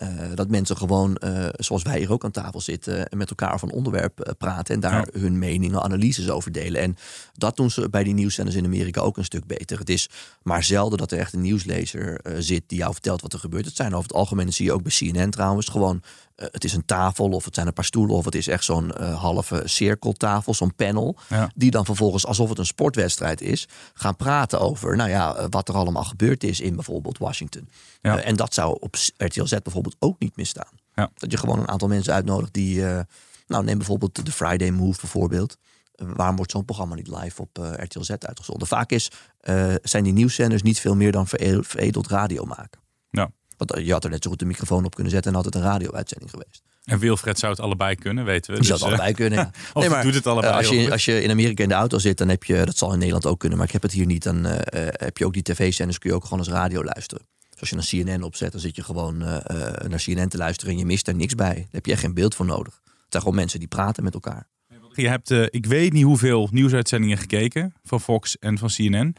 [0.00, 3.54] Eh, dat mensen gewoon, eh, zoals wij hier ook aan tafel zitten, en met elkaar
[3.54, 6.80] over een onderwerp eh, praten en daar hun meningen, analyses over delen.
[6.80, 6.96] En
[7.32, 9.78] dat doen ze bij die nieuwszenders in Amerika ook een stuk beter.
[9.78, 10.08] Het is
[10.42, 13.64] maar zelden dat er echt een nieuwslezer eh, zit die jou vertelt wat er gebeurt.
[13.64, 16.64] Het zijn over het algemeen, dat zie je ook bij CNN trouwens, gewoon eh, het
[16.64, 19.20] is een tafel of het zijn een paar stoelen of het is echt zo'n eh,
[19.20, 21.16] halve cirkeltafel, zo'n panel.
[21.28, 21.50] Ja.
[21.54, 25.68] Die dan vervolgens, alsof het een sportwedstrijd is, gaan praten over nou ja, eh, wat
[25.68, 27.68] er allemaal gebeurd is in bijvoorbeeld Washington.
[28.00, 28.18] Ja.
[28.18, 30.78] Eh, en dat zou op RTL Z bijvoorbeeld ook niet misstaan.
[30.94, 31.10] Ja.
[31.14, 33.00] Dat je gewoon een aantal mensen uitnodigt die, eh,
[33.46, 35.56] nou neem bijvoorbeeld de Friday Move bijvoorbeeld.
[36.00, 38.66] Eh, waarom wordt zo'n programma niet live op eh, RTL Z uitgezonden?
[38.66, 42.80] Vaak is, eh, zijn die nieuwszenders niet veel meer dan veredeld radio maken.
[43.10, 43.30] Ja.
[43.60, 45.44] Want eh, je had er net zo goed de microfoon op kunnen zetten en had
[45.44, 46.62] het een radio-uitzending geweest.
[46.84, 48.60] En Wilfred zou het allebei kunnen, weten we.
[48.60, 49.38] Die Dus, zou het eh, allebei kunnen.
[49.38, 49.50] Ja.
[49.72, 51.74] Of Nee, maar, doet het allebei eh, als, je, als je in Amerika in de
[51.74, 53.92] auto zit, dan heb je, dat zal in Nederland ook kunnen, maar ik heb het
[53.92, 54.44] hier niet, dan
[54.90, 57.26] heb je ook die tv-zenders, kun je ook gewoon als radio luisteren.
[57.50, 60.78] Dus als je naar CNN opzet, dan zit je gewoon naar CNN te luisteren en
[60.78, 61.54] je mist er niks bij.
[61.54, 62.80] Daar heb je echt geen beeld voor nodig.
[62.84, 64.48] Het zijn gewoon mensen die praten met elkaar.
[64.92, 69.14] Je hebt, ik weet niet hoeveel nieuwsuitzendingen gekeken van Fox en van CNN.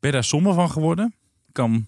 [0.00, 1.14] Ben je daar somber van geworden?
[1.52, 1.86] Kan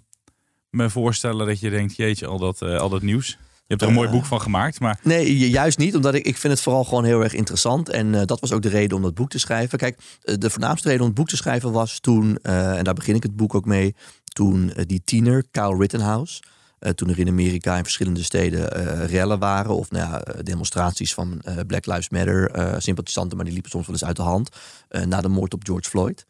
[0.75, 3.29] me voorstellen dat je denkt, jeetje, al dat, eh, al dat nieuws.
[3.29, 5.95] Je hebt er een mooi boek van gemaakt, maar Nee, ju- juist niet.
[5.97, 7.89] Omdat ik, ik vind het vooral gewoon heel erg interessant.
[7.89, 9.79] En eh, dat was ook de reden om dat boek te schrijven.
[9.79, 12.95] Kijk, eh, de voornaamste reden om het boek te schrijven was toen, eh, en daar
[12.95, 16.43] begin ik het boek ook mee, toen eh, die tiener, Kyle Rittenhouse,
[16.79, 20.39] eh, toen er in Amerika in verschillende steden eh, rellen waren, of nou ja, eh,
[20.43, 24.17] demonstraties van eh, Black Lives Matter, eh, sympathisanten, maar die liepen soms wel eens uit
[24.17, 24.49] de hand,
[24.89, 26.27] eh, na de moord op George Floyd.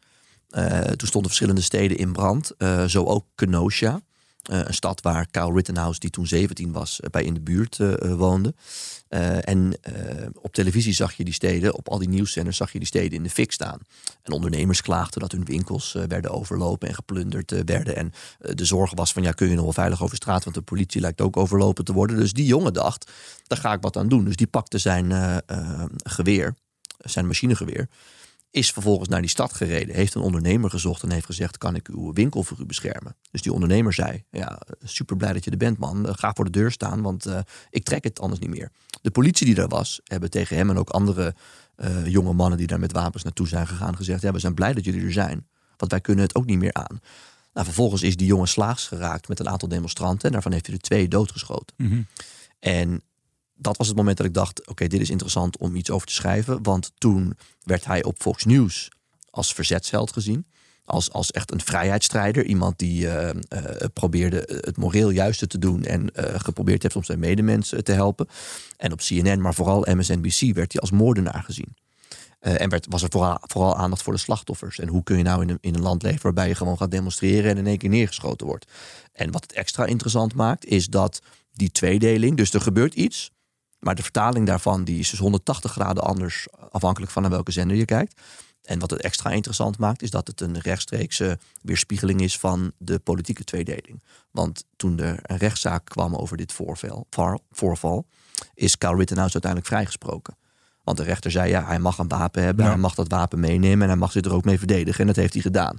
[0.49, 3.99] Eh, toen stonden verschillende steden in brand, eh, zo ook Kenosha.
[4.45, 7.79] Eh, een stad waar Kyle Rittenhouse, die toen 17 was, eh, bij in de buurt
[7.79, 8.53] eh, woonde.
[9.41, 9.73] En
[10.41, 13.23] op televisie zag je die steden, op al die nieuwszenders zag je die steden in
[13.23, 13.79] de fik staan.
[14.23, 17.95] En ondernemers klaagden dat hun winkels werden overlopen en geplunderd werden.
[17.95, 20.43] En de zorg was van, ja, kun je nog wel veilig over straat?
[20.43, 22.17] Want de politie lijkt ook overlopen te worden.
[22.17, 23.11] Dus die jongen dacht,
[23.47, 24.25] daar ga ik wat aan doen.
[24.25, 25.41] Dus die pakte zijn
[26.03, 26.55] geweer,
[26.97, 27.87] zijn machinegeweer
[28.55, 31.87] is vervolgens naar die stad gereden, heeft een ondernemer gezocht en heeft gezegd: Kan ik
[31.87, 33.15] uw winkel voor u beschermen?
[33.31, 36.15] Dus die ondernemer zei: Ja, super blij dat je er bent, man.
[36.17, 37.39] Ga voor de deur staan, want eh,
[37.69, 38.71] ik trek het anders niet meer.
[39.01, 41.35] De politie die daar was, hebben tegen hem en ook andere
[41.75, 44.73] eh, jonge mannen die daar met wapens naartoe zijn gegaan gezegd: Ja, we zijn blij
[44.73, 45.47] dat jullie er zijn.
[45.77, 46.99] Want wij kunnen het ook niet meer aan.
[47.53, 50.25] Nou, vervolgens is die jongen slaags geraakt met een aantal demonstranten.
[50.25, 51.75] En daarvan heeft hij er twee doodgeschoten.
[51.77, 52.01] Mhm.
[52.59, 53.01] En
[53.55, 56.13] dat was het moment dat ik dacht: oké, dit is interessant om iets over te
[56.13, 56.63] schrijven.
[56.63, 58.89] Want toen werd hij op Fox News
[59.29, 60.45] als verzetsheld gezien.
[60.85, 62.45] Als, als echt een vrijheidsstrijder.
[62.45, 65.83] Iemand die eh, eh, probeerde het moreel juiste te doen.
[65.83, 68.27] En eh, geprobeerd heeft om zijn medemensen te helpen.
[68.77, 71.75] En op CNN, maar vooral MSNBC, werd hij als moordenaar gezien.
[72.39, 74.79] En werd, was er vooral, vooral aandacht voor de slachtoffers.
[74.79, 76.91] En hoe kun je nou in een, in een land leven waarbij je gewoon gaat
[76.91, 78.71] demonstreren en in één keer neergeschoten wordt.
[79.13, 81.21] En wat het extra interessant maakt, is dat
[81.53, 83.31] die tweedeling, dus er gebeurt iets.
[83.85, 87.77] Maar de vertaling daarvan die is dus 180 graden anders, afhankelijk van naar welke zender
[87.77, 88.21] je kijkt.
[88.63, 92.99] En wat het extra interessant maakt, is dat het een rechtstreekse weerspiegeling is van de
[92.99, 94.03] politieke tweedeling.
[94.31, 97.07] Want toen er een rechtszaak kwam over dit voorval,
[97.51, 98.05] voorval
[98.53, 100.37] is Kyle Rittenhouse uiteindelijk vrijgesproken.
[100.83, 102.71] Want de rechter zei, ja, hij mag een wapen hebben, Ja.
[102.71, 104.99] hij mag dat wapen meenemen en hij mag zich er ook mee verdedigen.
[104.99, 105.77] En dat heeft hij gedaan.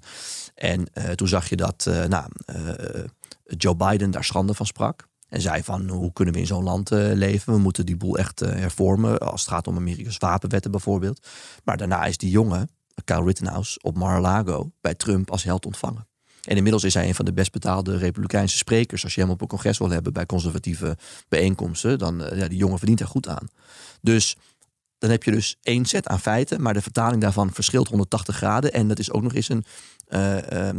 [0.55, 3.05] En eh, toen zag je dat eh, nou, eh,
[3.45, 5.09] Joe Biden daar schande van sprak.
[5.37, 7.53] En zei van, hoe kunnen we in zo'n land eh, leven?
[7.53, 11.27] We moeten die boel echt eh, hervormen, als het gaat om Amerika's wapenwetten bijvoorbeeld.
[11.65, 12.69] Maar daarna is die jongen,
[13.05, 16.07] Kyle Rittenhouse, op Mar-a-Lago bij Trump als held ontvangen.
[16.43, 19.05] En inmiddels is hij een van de best betaalde republikeinse sprekers.
[19.05, 20.97] Als je hem op een congres wil hebben bij conservatieve
[21.29, 23.49] bijeenkomsten, dan eh, ja, die jongen verdient er goed aan.
[24.01, 24.37] Dus
[24.99, 28.73] dan heb je dus één set aan feiten, maar de vertaling daarvan verschilt 180 graden.
[28.73, 29.65] En dat is ook nog eens een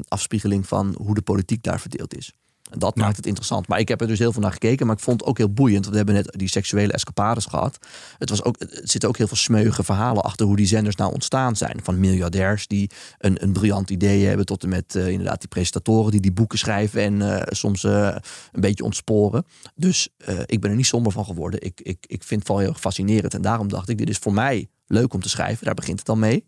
[0.08, 2.34] afspiegeling van hoe de politiek daar verdeeld is.
[2.69, 3.03] En dat Ja.
[3.03, 3.67] maakt het interessant.
[3.67, 4.86] Maar ik heb er dus heel veel naar gekeken.
[4.86, 5.80] Maar ik vond het ook heel boeiend.
[5.86, 7.77] Want we hebben net die seksuele escapades gehad.
[8.17, 11.13] Het, was ook, er zitten ook heel veel smeuïge verhalen achter hoe die zenders nou
[11.13, 11.80] ontstaan zijn.
[11.84, 14.45] Van miljardairs die een, een briljant idee hebben.
[14.45, 17.01] Tot en met eh, inderdaad die presentatoren die die boeken schrijven.
[17.01, 18.15] En eh, soms eh,
[18.51, 19.45] een beetje ontsporen.
[19.75, 20.10] Dus
[20.45, 21.62] ik ben er niet somber van geworden.
[21.62, 23.34] Ik, ik, ik vind het vooral heel fascinerend.
[23.34, 25.65] En daarom dacht ik, dit is voor mij leuk om te schrijven.
[25.65, 26.47] Daar begint het dan mee.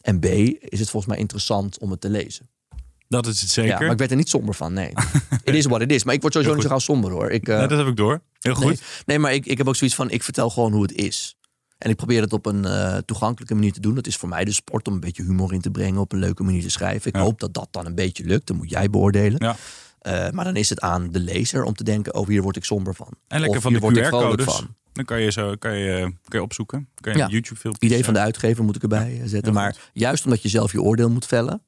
[0.00, 2.48] En B, is het volgens mij interessant om het te lezen.
[3.10, 3.70] Dat is het zeker.
[3.72, 4.92] Ja, maar ik werd er niet somber van, nee.
[5.44, 6.04] Het is wat het is.
[6.04, 7.30] Maar ik word sowieso niet zo gauw somber hoor.
[7.30, 8.20] Ik, eh, dat heb ik door.
[8.38, 8.64] Heel goed.
[8.66, 11.36] nee, nee, maar ik, ik heb ook zoiets van, ik vertel gewoon hoe het is.
[11.78, 13.94] En ik probeer het op een eh, toegankelijke manier te doen.
[13.94, 16.18] Dat is voor mij de sport om een beetje humor in te brengen, op een
[16.18, 17.08] leuke manier te schrijven.
[17.08, 17.22] Ik Ja.
[17.22, 18.46] hoop dat dat dan een beetje lukt.
[18.46, 19.44] Dat moet jij beoordelen.
[19.44, 19.56] Ja.
[20.00, 22.64] Eh, maar dan is het aan de lezer om te denken, oh hier word ik
[22.64, 23.08] somber van.
[23.28, 24.54] En lekker Of van de hier word ik vrolijk QR-codes.
[24.54, 24.74] van.
[24.92, 26.88] Dan kan je zo kan je, kan je opzoeken.
[27.00, 27.24] Kan je Ja.
[27.24, 27.86] een YouTube-filmpje.
[27.86, 29.52] Idee van de uitgever moet ik erbij zetten.
[29.52, 31.62] Maar juist omdat je zelf je oordeel moet vellen.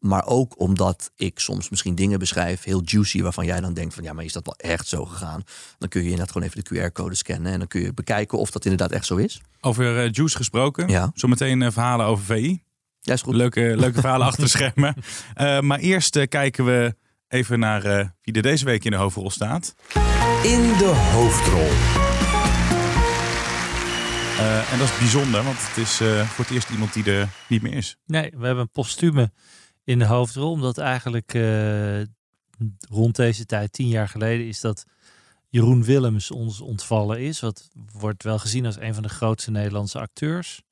[0.00, 4.02] Maar ook omdat ik soms misschien dingen beschrijf, heel juicy, waarvan jij dan denkt van
[4.02, 5.42] ja, maar is dat wel echt zo gegaan?
[5.78, 8.50] Dan kun je inderdaad gewoon even de QR-code scannen en dan kun je bekijken of
[8.50, 9.40] dat inderdaad echt zo is.
[9.60, 10.88] Over eh, Juice gesproken.
[10.88, 11.10] Ja.
[11.14, 12.62] Zometeen eh, verhalen over VI.
[13.00, 13.34] Ja, is goed.
[13.34, 14.94] Leuke, leuke verhalen achter de schermen.
[15.34, 16.94] Eh, maar eerst kijken we
[17.30, 19.74] even naar eh, wie er deze week in de hoofdrol staat.
[20.42, 21.68] In de hoofdrol.
[24.38, 27.28] Eh, en dat is bijzonder, want het is eh, voor het eerst iemand die er
[27.46, 27.96] niet meer is.
[28.06, 29.32] Nee, we hebben een postume
[29.84, 30.50] in de hoofdrol.
[30.50, 32.00] Omdat eigenlijk eh,
[32.88, 34.84] rond deze tijd, tien jaar geleden, is dat
[35.48, 37.40] Jeroen Willems ons ontvallen is.
[37.40, 40.62] Wat wordt wel gezien als een van de grootste Nederlandse acteurs.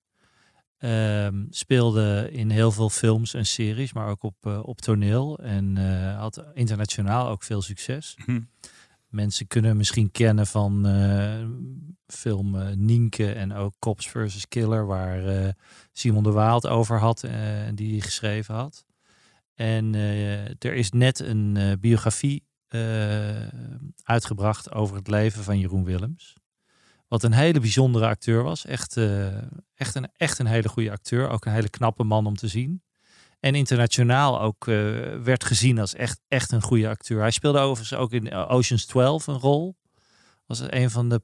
[0.79, 5.38] Ehm, speelde in heel veel films en series, maar ook op, eh, op toneel.
[5.38, 8.16] En eh, had internationaal ook veel succes.
[8.25, 8.40] Hm.
[9.09, 10.87] Mensen kunnen misschien kennen van
[12.07, 14.49] film Nienke en ook Cops vs.
[14.49, 15.55] Killer, waar
[15.92, 18.85] Simon de Waal het over had en die hij geschreven had.
[19.59, 23.47] En eh, er is net een eh, biografie eh,
[24.03, 26.37] uitgebracht over het leven van Jeroen Willems.
[27.09, 28.64] Wat een hele bijzondere acteur was.
[28.64, 28.97] Echt,
[29.75, 31.29] echt, een, echt een hele goede acteur.
[31.29, 32.83] Ook een hele knappe man om te zien.
[33.40, 34.75] En internationaal ook eh,
[35.23, 37.21] werd gezien als echt, echt een goede acteur.
[37.21, 39.77] Hij speelde overigens ook in Ocean's 12 een rol.
[40.47, 41.23] Was een van de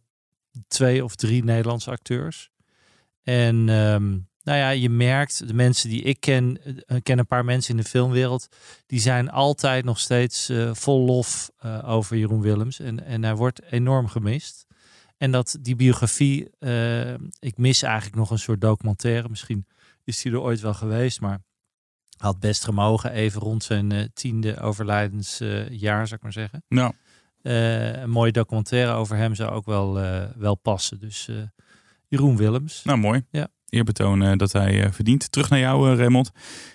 [0.69, 2.51] twee of drie Nederlandse acteurs.
[3.23, 7.45] En ehm, nou ja, je merkt, de mensen die ik ken, eh, ken een paar
[7.45, 8.49] mensen in de filmwereld,
[8.87, 12.81] die zijn altijd nog steeds eh, vol lof eh, over Jeroen Willems.
[12.81, 14.67] En, en hij wordt enorm gemist.
[15.17, 16.51] En dat die biografie,
[17.39, 19.29] ik mis eigenlijk nog een soort documentaire.
[19.29, 19.67] Misschien
[20.05, 21.43] is die er ooit wel geweest, maar
[22.17, 26.65] had best gemogen even rond zijn tiende overlijdensjaar, zou ik maar zeggen.
[26.69, 26.93] Nou,
[27.43, 29.93] een mooie documentaire over hem zou ook wel,
[30.37, 31.01] wel passen.
[31.01, 31.29] Dus
[32.09, 32.85] Jeroen Willems.
[32.85, 33.27] nou mooi.
[33.31, 33.49] Ja.
[33.75, 35.33] Eerbetoon dat hij eh, verdient.
[35.33, 36.31] Terug naar jou, eh, Raymond.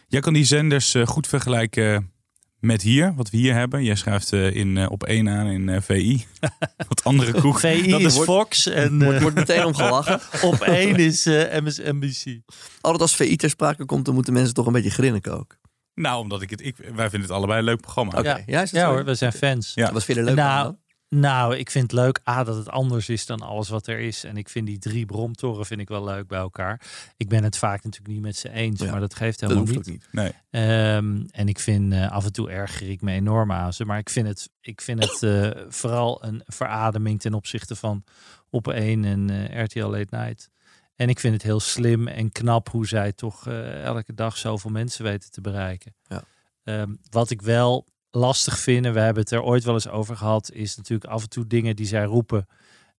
[0.07, 2.11] Jij kan die zenders eh, goed vergelijken
[2.59, 3.83] met hier, wat we hier hebben.
[3.83, 6.25] Jij schrijft in, op één aan in VI.
[6.89, 7.59] wat andere koek.
[7.59, 10.19] VI Dat is wordt- Fox en Wordt, wordt meteen om gelachen.
[10.49, 11.25] op één is
[11.63, 12.39] MSNBC.
[12.81, 15.57] Altijd als VI ter sprake komt, dan moeten mensen toch een beetje grinniken ook.
[15.93, 18.11] Nou, omdat ik het, ik, wij vinden het allebei een leuk programma.
[18.17, 18.39] Oké, Ja.
[18.45, 19.71] ja, Ja hoor, we zijn fans.
[19.75, 19.91] Ja.
[19.93, 20.75] Wat vind je leuk Nou?
[21.09, 24.23] Nou, ik vind het leuk A, dat het anders is dan alles wat er is.
[24.23, 26.81] En ik vind die drie bromtoren vind ik wel leuk bij elkaar.
[27.17, 29.73] Ik ben het vaak natuurlijk niet met ze eens, Ja, maar dat geeft Dat helemaal
[29.73, 30.03] hoeft niet.
[30.03, 30.33] ook niet.
[30.51, 30.65] Nee.
[30.65, 33.85] Ehm, en ik vind eh, af en toe erger ik me enorm aan ze.
[33.85, 38.03] Maar ik vind het, ik vind het eh, vooral een verademing ten opzichte van
[38.49, 40.49] op 1 en eh, RTL Late Night.
[40.95, 43.47] En ik vind het heel slim en knap hoe zij toch
[43.83, 45.95] elke dag zoveel mensen weten te bereiken.
[46.07, 46.23] Ja.
[46.63, 50.15] Ehm, wat ik wel lastig vind, en we hebben het er ooit wel eens over
[50.17, 52.45] gehad, is natuurlijk af en toe dingen die zij roepen.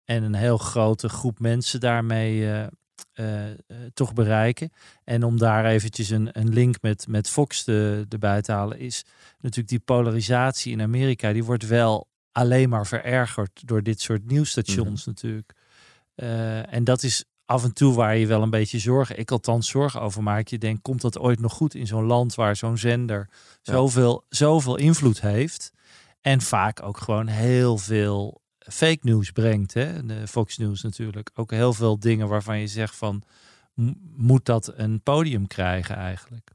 [0.05, 2.66] En een heel grote groep mensen daarmee eh,
[3.12, 3.57] eh, eh,
[3.94, 4.73] toch bereiken.
[5.05, 9.05] En om daar eventjes een, een link met, met Fox te, erbij te halen, is
[9.38, 11.33] natuurlijk die polarisatie in Amerika.
[11.33, 15.53] Die wordt wel alleen maar verergerd door dit soort nieuwsstations natuurlijk.
[16.14, 19.69] Eh, en dat is af en toe waar je wel een beetje zorgen, ik althans
[19.69, 20.49] zorgen over maak.
[20.49, 23.29] Je denkt, komt dat ooit nog goed in zo'n land waar zo'n zender
[23.63, 23.73] Ja.
[23.73, 25.73] zoveel, zoveel invloed heeft?
[26.21, 29.75] En vaak ook gewoon heel veel fake news brengt.
[29.75, 30.07] Hè?
[30.07, 31.31] De Fox News natuurlijk.
[31.35, 33.23] Ook heel veel dingen waarvan je zegt van,
[34.17, 36.51] moet dat een podium krijgen eigenlijk?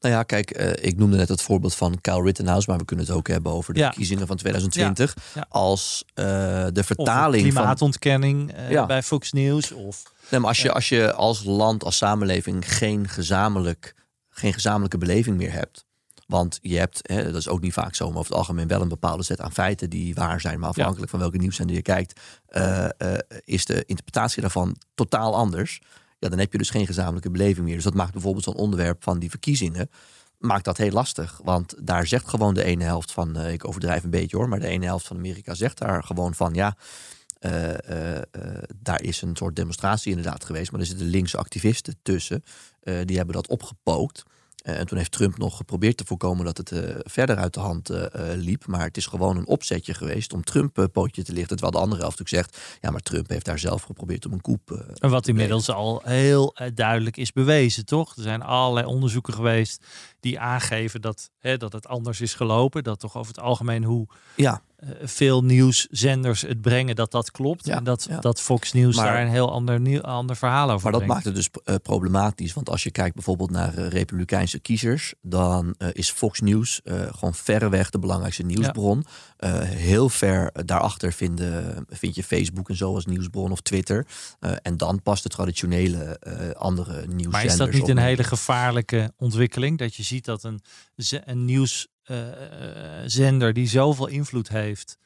[0.00, 3.06] Nou ja, kijk, eh, ik noemde net het voorbeeld van Kyle Rittenhouse, maar we kunnen
[3.06, 3.86] het ook hebben over de Ja.
[3.86, 5.16] verkiezingen van 2020.
[5.34, 5.46] Ja.
[5.48, 6.24] Als eh,
[6.72, 9.72] de Of vertaling van klimaatontkenning eh, bij Fox News.
[9.72, 13.94] Of Nee, maar als je, als je als land, als samenleving geen, gezamenlijk,
[14.28, 15.84] geen gezamenlijke beleving meer hebt.
[16.26, 18.80] Want je hebt, hè, dat is ook niet vaak zo, maar over het algemeen wel
[18.80, 20.60] een bepaalde set aan feiten die waar zijn.
[20.60, 22.20] Maar afhankelijk van welke nieuwszender je kijkt,
[23.44, 25.80] is de interpretatie daarvan totaal anders.
[26.20, 27.74] Ja, dan heb je dus geen gezamenlijke beleving meer.
[27.74, 29.90] Dus dat maakt bijvoorbeeld zo'n onderwerp van die verkiezingen,
[30.38, 31.40] maakt dat heel lastig.
[31.44, 34.60] Want daar zegt gewoon de ene helft van, eh, ik overdrijf een beetje hoor, maar
[34.60, 36.76] de ene helft van Amerika zegt daar gewoon van, ja,
[37.38, 38.22] eh, eh,
[38.76, 42.42] daar is een soort demonstratie inderdaad geweest, maar er zitten linkse activisten tussen.
[43.04, 44.22] Die hebben dat opgepookt.
[44.62, 47.60] Eh, en toen heeft Trump nog geprobeerd te voorkomen dat het eh, verder uit de
[47.60, 48.02] hand eh,
[48.34, 48.66] liep.
[48.66, 51.56] Maar het is gewoon een opzetje geweest om Trump een pootje te lichten.
[51.56, 54.40] Terwijl de andere helft natuurlijk zegt, ja, maar Trump heeft daar zelf geprobeerd om een
[54.40, 54.84] koep.
[54.98, 58.16] En wat inmiddels al heel duidelijk is bewezen, toch?
[58.16, 59.86] Er zijn allerlei onderzoeken geweest
[60.20, 62.84] die aangeven dat, hè, dat het anders is gelopen.
[62.84, 64.62] Dat toch over het algemeen hoe ja,
[65.02, 67.66] veel nieuwszenders het brengen, dat dat klopt.
[67.66, 68.20] Ja, en dat, ja.
[68.20, 71.14] dat Fox News Maar- daar een heel ander, nieuw, ander verhaal over Maar dat brengt.
[71.14, 72.52] maakt het dus eh, problematisch.
[72.52, 77.00] Want als je kijkt bijvoorbeeld naar eh, republikeinse kiezers, dan eh, is Fox News eh,
[77.10, 79.04] gewoon verreweg de belangrijkste nieuwsbron.
[79.36, 84.06] Eh, heel ver daarachter vinden, vind je Facebook en zo als nieuwsbron of Twitter.
[84.40, 87.26] Eh, en dan past de traditionele eh, andere nieuwszenders.
[87.32, 89.78] Maar is dat niet op een hele gevaarlijke ontwikkeling?
[89.78, 90.60] Dat je ziet dat een,
[91.24, 91.44] een
[92.10, 94.98] nieuwszender die zoveel invloed heeft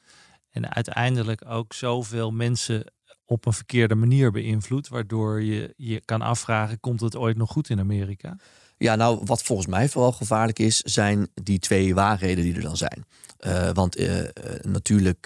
[0.51, 2.93] en uiteindelijk ook zoveel mensen
[3.25, 7.69] op een verkeerde manier beïnvloedt, waardoor je je kan afvragen, komt het ooit nog goed
[7.69, 8.37] in Amerika?
[8.77, 12.77] Ja, nou, wat volgens mij vooral gevaarlijk is, zijn die twee waarheden die er dan
[12.77, 13.05] zijn.
[13.45, 14.27] Eh, want eh, eh,
[14.63, 15.21] natuurlijk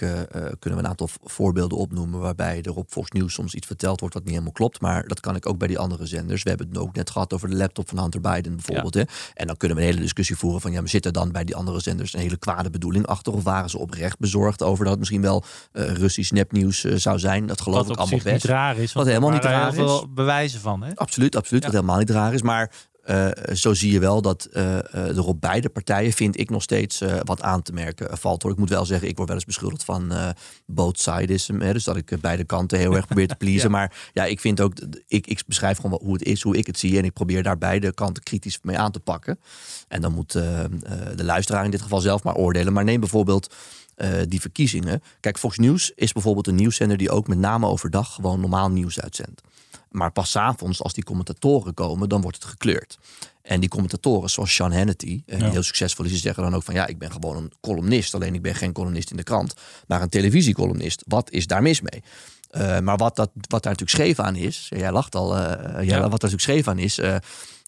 [0.59, 4.15] kunnen we een aantal voorbeelden opnoemen waarbij er op Fox News soms iets verteld wordt
[4.15, 4.81] wat niet helemaal klopt.
[4.81, 6.43] Maar dat kan ik ook bij die andere zenders.
[6.43, 8.95] We hebben het ook net gehad over de laptop van Hunter Biden bijvoorbeeld.
[8.95, 9.03] Hè?
[9.35, 11.45] En dan kunnen we een hele discussie voeren van ja, maar zit er dan bij
[11.45, 13.33] die andere zenders een hele kwade bedoeling achter?
[13.33, 17.47] Of waren ze oprecht bezorgd over dat het misschien wel Russisch nepnieuws zou zijn?
[17.47, 18.35] Dat geloof Wat ik allemaal best.
[18.35, 18.93] niet raar is.
[18.93, 19.91] Wat helemaal niet raar heel is.
[19.91, 20.83] veel bewijzen van.
[20.83, 20.95] Hè?
[20.95, 21.65] Absoluut, absoluut.
[21.65, 22.43] Wat helemaal niet raar is.
[22.43, 22.71] Maar
[23.09, 27.03] eh, zo zie je wel dat eh, er op beide partijen, vind ik nog steeds
[27.25, 28.43] wat aan te merken valt.
[28.43, 28.53] Hoor.
[28.53, 30.13] Ik moet wel zeggen, ik word wel eens beschuldigd van
[30.67, 31.61] both sidism.
[31.61, 33.71] Hè, dus dat ik beide kanten heel erg probeer te pleasen.
[33.71, 34.73] Maar ja, ik vind ook,
[35.07, 36.99] ik, ik beschrijf gewoon hoe het is, hoe ik het zie.
[36.99, 39.39] En ik probeer daar beide kanten kritisch mee aan te pakken.
[39.89, 42.73] En dan moet de luisteraar in dit geval zelf maar oordelen.
[42.73, 43.55] Maar neem bijvoorbeeld
[44.29, 45.03] die verkiezingen.
[45.21, 49.01] Kijk, Fox News is bijvoorbeeld een nieuwszender die ook met name overdag gewoon normaal nieuws
[49.01, 49.43] uitzendt.
[49.91, 52.99] Maar pas 's avonds, als die commentatoren komen, dan wordt het gekleurd.
[53.43, 55.51] En die commentatoren, zoals Sean Hannity, eh, die Ja.
[55.53, 58.15] heel succesvol is, die zeggen dan ook van ja, ik ben gewoon een columnist.
[58.15, 59.55] Alleen ik ben geen columnist in de krant,
[59.87, 61.03] maar een televisiecolumnist.
[61.07, 62.03] Wat is daar mis mee?
[62.51, 66.01] Eh, maar wat, dat, wat daar natuurlijk scheef aan is, jij lacht al, eh, Ja.
[66.01, 66.99] wat daar natuurlijk scheef aan is.
[66.99, 67.17] eh,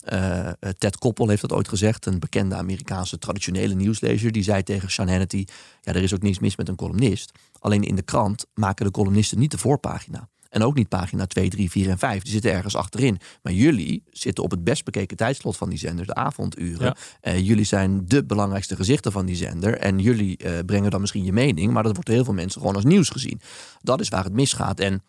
[0.04, 4.32] eh, eh, Ted Koppel heeft dat ooit gezegd, een bekende Amerikaanse traditionele nieuwslezer.
[4.32, 5.44] Die zei tegen Sean Hannity:
[5.82, 7.32] Ja, er is ook niets mis met een columnist.
[7.58, 10.28] Alleen in de krant maken de columnisten niet de voorpagina.
[10.50, 12.22] En ook niet pagina 2, 3, 4 en 5.
[12.22, 13.18] Die zitten ergens achterin.
[13.42, 16.86] Maar jullie zitten op het best bekeken tijdslot van die zender, de avonduren.
[16.86, 16.96] Ja.
[17.20, 19.78] Eh, jullie zijn de belangrijkste gezichten van die zender.
[19.78, 21.72] En jullie eh, brengen dan misschien je mening.
[21.72, 23.40] Maar dat wordt door heel veel mensen gewoon als nieuws gezien.
[23.80, 24.80] Dat is waar het misgaat.
[24.80, 25.02] En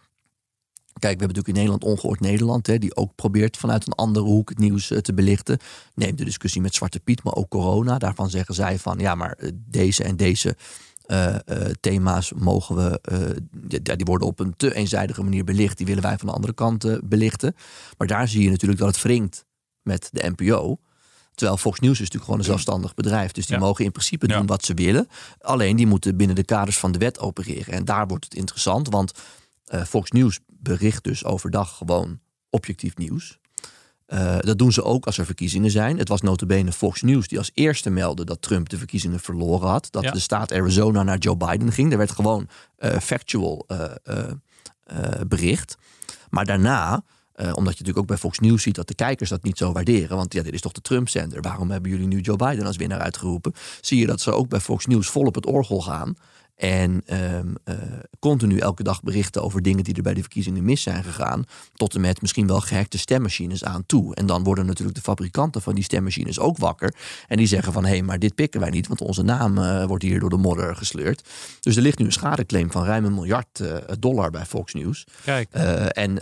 [0.99, 4.25] Kijk, we hebben natuurlijk in Nederland Ongehoord Nederland, hè, die ook probeert vanuit een andere
[4.25, 5.57] hoek het nieuws eh, te belichten.
[5.95, 7.97] Neem de discussie met Zwarte Piet, maar ook corona.
[7.97, 10.55] Daarvan zeggen zij van ja, maar deze en deze
[11.05, 13.19] eh, eh, thema's mogen we, eh,
[13.51, 15.77] die, ja, die worden op een te eenzijdige manier belicht.
[15.77, 17.55] Die willen wij van de andere kant eh, belichten.
[17.97, 19.45] Maar daar zie je natuurlijk dat het wringt
[19.81, 20.77] met de NPO.
[21.35, 23.31] Terwijl Fox News is natuurlijk gewoon een zelfstandig bedrijf.
[23.31, 23.61] Dus die Ja.
[23.61, 24.37] mogen in principe Ja.
[24.37, 25.07] doen wat ze willen.
[25.39, 27.73] Alleen die moeten binnen de kaders van de wet opereren.
[27.73, 28.89] En daar wordt het interessant.
[28.89, 29.11] Want
[29.65, 33.39] eh, Fox News bericht dus overdag gewoon objectief nieuws.
[34.11, 35.97] Eh, dat doen ze ook als er verkiezingen zijn.
[35.97, 39.87] Het was notabene Fox News die als eerste meldde dat Trump de verkiezingen verloren had.
[39.91, 40.11] Dat Ja.
[40.11, 41.91] de staat Arizona naar Joe Biden ging.
[41.91, 42.47] Er werd gewoon
[42.77, 44.31] eh, factual eh,
[45.27, 45.77] bericht.
[46.29, 47.03] Maar daarna,
[47.35, 50.17] omdat je natuurlijk ook bij Fox News ziet dat de kijkers dat niet zo waarderen.
[50.17, 51.41] Want ja, dit is toch de Trump-zender.
[51.41, 53.53] Waarom hebben jullie nu Joe Biden als winnaar uitgeroepen?
[53.81, 56.15] Zie je dat ze ook bij Fox News vol op het orgel gaan.
[56.61, 57.39] En eh,
[58.19, 61.43] continu elke dag berichten over dingen die er bij de verkiezingen mis zijn gegaan.
[61.73, 64.15] Tot en met misschien wel gehackte stemmachines aan toe.
[64.15, 66.95] En dan worden natuurlijk de fabrikanten van die stemmachines ook wakker.
[67.27, 69.85] En die zeggen van hé, hey, maar dit pikken wij niet, want onze naam eh,
[69.85, 71.29] wordt hier door de modder gesleurd.
[71.59, 75.07] Dus er ligt nu een schadeclaim van ruim een miljard eh, dollar bij Fox News.
[75.23, 75.53] Kijk,
[75.89, 76.21] en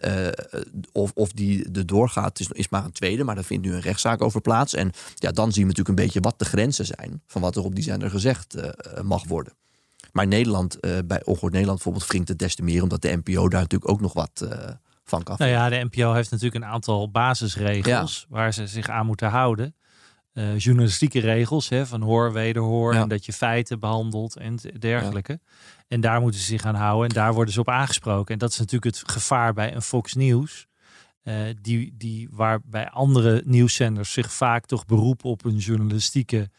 [0.91, 3.23] of, of die er doorgaat, is, is maar een tweede.
[3.23, 4.73] Maar daar vindt nu een rechtszaak over plaats.
[4.73, 7.21] En ja, dan zien we natuurlijk een beetje wat de grenzen zijn.
[7.27, 8.55] van wat er op die zender gezegd
[9.03, 9.53] mag worden.
[10.11, 12.83] Maar Nederland, eh, bij Ongehoord Nederland bijvoorbeeld, wringt het des te meer.
[12.83, 14.69] omdat de NPO daar natuurlijk ook nog wat eh,
[15.03, 15.35] van kan.
[15.39, 19.75] nou ja, de NPO heeft natuurlijk een aantal basisregels waar ze zich aan moeten houden.
[20.33, 23.01] Eh, journalistieke regels, hè, van hoor, wederhoor, Ja.
[23.01, 25.39] en dat je feiten behandelt en dergelijke.
[25.87, 28.33] En daar moeten ze zich aan houden en daar worden ze op aangesproken.
[28.33, 30.67] En dat is natuurlijk het gevaar bij een Fox News.
[31.61, 36.49] die, die, waar bij andere nieuwszenders zich vaak toch beroepen op een journalistieke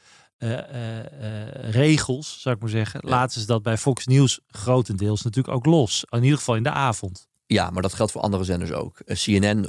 [0.41, 3.01] eh, eh, eh, regels, zou ik maar zeggen.
[3.03, 6.05] Laten ze dat bij Fox News grotendeels natuurlijk ook los.
[6.11, 7.29] In ieder geval in de avond.
[7.47, 9.01] Ja, maar dat geldt voor andere zenders ook.
[9.07, 9.67] CNN,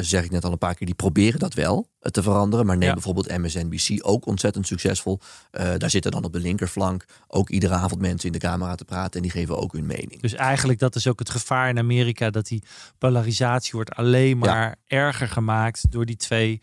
[0.00, 2.66] zeg ik net al een paar keer, die proberen dat wel te veranderen.
[2.66, 2.94] Maar neem Ja.
[2.94, 5.20] bijvoorbeeld MSNBC, ook ontzettend succesvol.
[5.50, 9.12] Daar zitten dan op de linkerflank ook iedere avond mensen in de camera te praten.
[9.12, 10.20] En die geven ook hun mening.
[10.20, 12.62] Dus eigenlijk dat is ook het gevaar in Amerika dat die
[12.98, 16.60] polarisatie wordt alleen maar erger gemaakt door die twee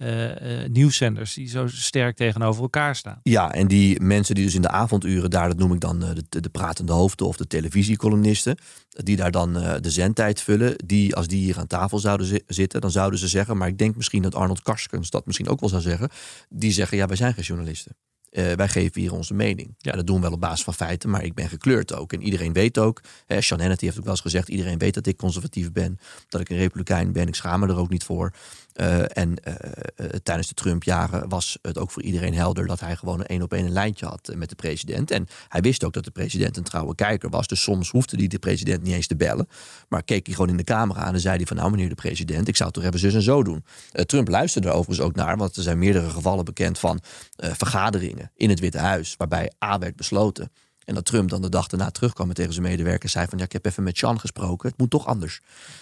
[0.00, 3.20] eh, eh, nieuwszenders die zo sterk tegenover elkaar staan.
[3.22, 6.10] Ja, en die mensen die dus in de avonduren daar, dat noem ik dan eh,
[6.28, 8.56] de, de pratende hoofden of de televisiecolumnisten,
[8.88, 12.80] die daar dan de zendtijd vullen, die als die hier aan tafel zouden zi- zitten,
[12.80, 15.68] dan zouden ze zeggen, maar ik denk misschien dat Arnold Karskens dat misschien ook wel
[15.68, 16.08] zou zeggen,
[16.48, 17.96] die zeggen, ja, wij zijn geen journalisten.
[18.30, 19.74] Wij geven hier onze mening.
[19.78, 19.92] Ja.
[19.92, 22.12] dat doen we wel op basis van feiten, maar ik ben gekleurd ook.
[22.12, 25.06] En iedereen weet ook, hè, Sean Hannity heeft ook wel eens gezegd, iedereen weet dat
[25.06, 25.98] ik conservatief ben,
[26.28, 28.32] dat ik een republikein ben, ik schaam me er ook niet voor.
[28.80, 29.54] Eh, en eh,
[29.96, 33.42] eh, tijdens de Trump-jaren was het ook voor iedereen helder dat hij gewoon een één
[33.42, 35.10] op één een lijntje had met de president.
[35.10, 37.46] En hij wist ook dat de president een trouwe kijker was.
[37.46, 39.48] Dus soms hoefde hij de president niet eens te bellen.
[39.88, 41.94] Maar keek hij gewoon in de camera aan en zei hij van nou meneer de
[41.94, 43.64] president, ik zou toch even zus en zo doen.
[43.92, 47.00] Trump luisterde er overigens ook naar, want er zijn meerdere gevallen bekend van
[47.36, 50.50] vergaderingen in het Witte Huis, waarbij A werd besloten.
[50.84, 53.44] En dat Trump dan de dag daarna terugkwam en tegen zijn medewerkers zei van ja,
[53.44, 55.40] ik heb even met Sean gesproken, het moet toch anders.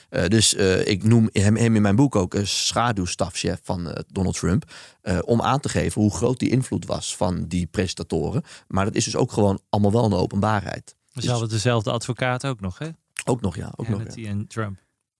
[0.08, 4.02] Eh, dus eh, ik noem hem, hem in mijn boek ook een schaduwstafchef van eh,
[4.12, 4.70] Donald Trump.
[5.00, 8.42] eh, om aan te geven hoe groot die invloed was van die presentatoren.
[8.68, 10.96] Maar dat is dus ook gewoon allemaal wel een openbaarheid.
[11.12, 12.88] We Dus hadden dezelfde advocaat ook nog, hè?
[13.24, 13.72] ook nog, ja.
[13.76, 14.28] Ook nog, ja.
[14.28, 14.78] En Trump.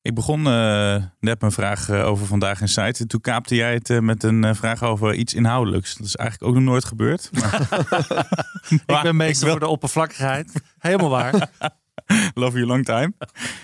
[0.09, 3.07] Ik begon eh, net mijn vraag eh, over vandaag in site.
[3.07, 5.95] Toen kaapte jij het eh, met een vraag over iets inhoudelijks.
[5.97, 7.31] Dat is eigenlijk ook nog nooit gebeurd.
[7.33, 7.69] Maar,
[8.97, 10.53] ik ben meestal voor de oppervlakkigheid.
[10.79, 11.35] Helemaal waar.
[12.35, 13.13] Love you long time.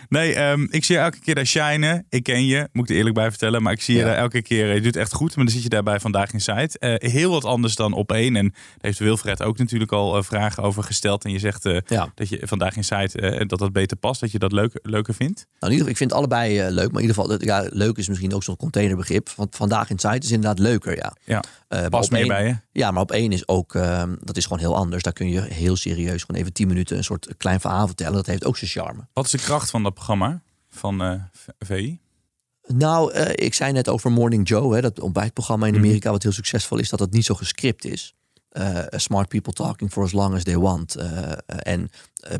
[0.08, 2.06] Nee, ehm, ik zie je elke keer daar shinen.
[2.08, 3.62] Ik ken je, moet ik er eerlijk bij vertellen.
[3.62, 4.06] Maar ik zie je Ja.
[4.06, 4.68] daar elke keer.
[4.68, 5.36] eh, Je doet het echt goed.
[5.36, 6.78] Maar dan zit je daarbij vandaag in site.
[6.78, 8.36] Eh, heel wat anders dan op één.
[8.36, 11.24] En daar heeft Wilfred ook natuurlijk al eh, vragen over gesteld.
[11.24, 12.12] En je zegt Ja.
[12.14, 14.20] dat je vandaag in site dat dat beter past.
[14.20, 15.34] Dat je dat leuk, leuker vindt.
[15.36, 16.92] Nou, in ieder geval, ik vind allebei leuk.
[16.92, 19.30] Maar in ieder geval, ja, leuk is misschien ook zo'n containerbegrip.
[19.36, 21.12] Want vandaag in site is inderdaad leuker, ja.
[21.24, 21.42] Ja,
[21.88, 22.56] past meer één- bij je.
[22.72, 25.02] Ja, maar op één is ook, ehm, dat is gewoon heel anders.
[25.02, 28.23] Daar kun je heel serieus gewoon even tien minuten een soort klein verhaal vertellen.
[28.24, 29.06] Dat heeft ook zijn charme.
[29.12, 31.20] Wat is de kracht van dat programma van eh,
[31.58, 31.98] VI?
[32.66, 35.82] Nou, eh, ik zei net over Morning Joe, hè, dat ontbijtprogramma in Mhm.
[35.82, 38.14] Amerika, wat heel succesvol is, dat het niet zo gescript is.
[38.48, 40.96] Eh, smart people talking for as long as they want.
[41.46, 41.90] En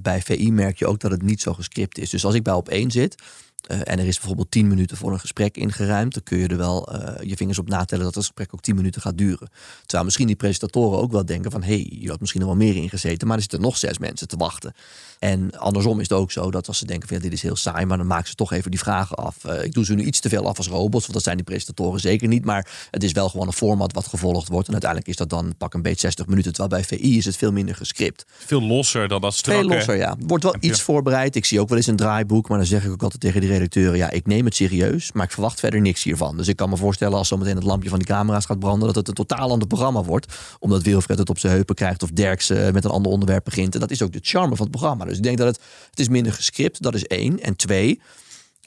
[0.03, 2.11] bij VI merk je ook dat het niet zo gescript is.
[2.11, 3.23] Dus als ik bij op één zit
[3.67, 6.57] eh, en er is bijvoorbeeld tien minuten voor een gesprek ingeruimd, dan kun je er
[6.57, 9.49] wel eh, je vingers op natellen dat het gesprek ook tien minuten gaat duren.
[9.81, 12.59] Terwijl misschien die presentatoren ook wel denken van hé, hey, je had misschien nog wel
[12.59, 14.75] meer ingezeten, maar er zitten nog zes mensen te wachten.
[15.19, 17.57] En andersom is het ook zo dat als ze denken van ja, dit is heel
[17.57, 19.45] saai, maar dan maken ze toch even die vragen af.
[19.45, 21.45] Eh, ik doe ze nu iets te veel af als robots, want dat zijn die
[21.45, 22.45] presentatoren zeker niet.
[22.45, 24.67] Maar het is wel gewoon een format wat gevolgd wordt.
[24.67, 26.53] En uiteindelijk is dat dan pak een beetje 60 minuten.
[26.53, 28.25] Terwijl bij VI is het veel minder gescript.
[28.27, 29.61] Veel losser dan dat strakke.
[29.61, 30.17] Veel losser, ja.
[30.27, 31.37] Wordt wel iets voorbereid.
[31.37, 33.51] Ik zie ook wel eens een draaiboek, maar dan zeg ik ook altijd tegen die
[33.57, 36.37] redacteuren: ja, ik neem het serieus, maar ik verwacht verder niks hiervan.
[36.37, 38.97] Dus ik kan me voorstellen als zometeen het lampje van die camera's gaat branden, dat
[38.97, 40.35] het een totaal ander programma wordt.
[40.59, 43.75] Omdat Wilfred het op zijn heupen krijgt of Derks eh, met een ander onderwerp begint.
[43.75, 45.05] En dat is ook de charme van het programma.
[45.05, 47.41] Dus ik denk dat het, het is minder gescript, dat is één.
[47.41, 48.01] En twee,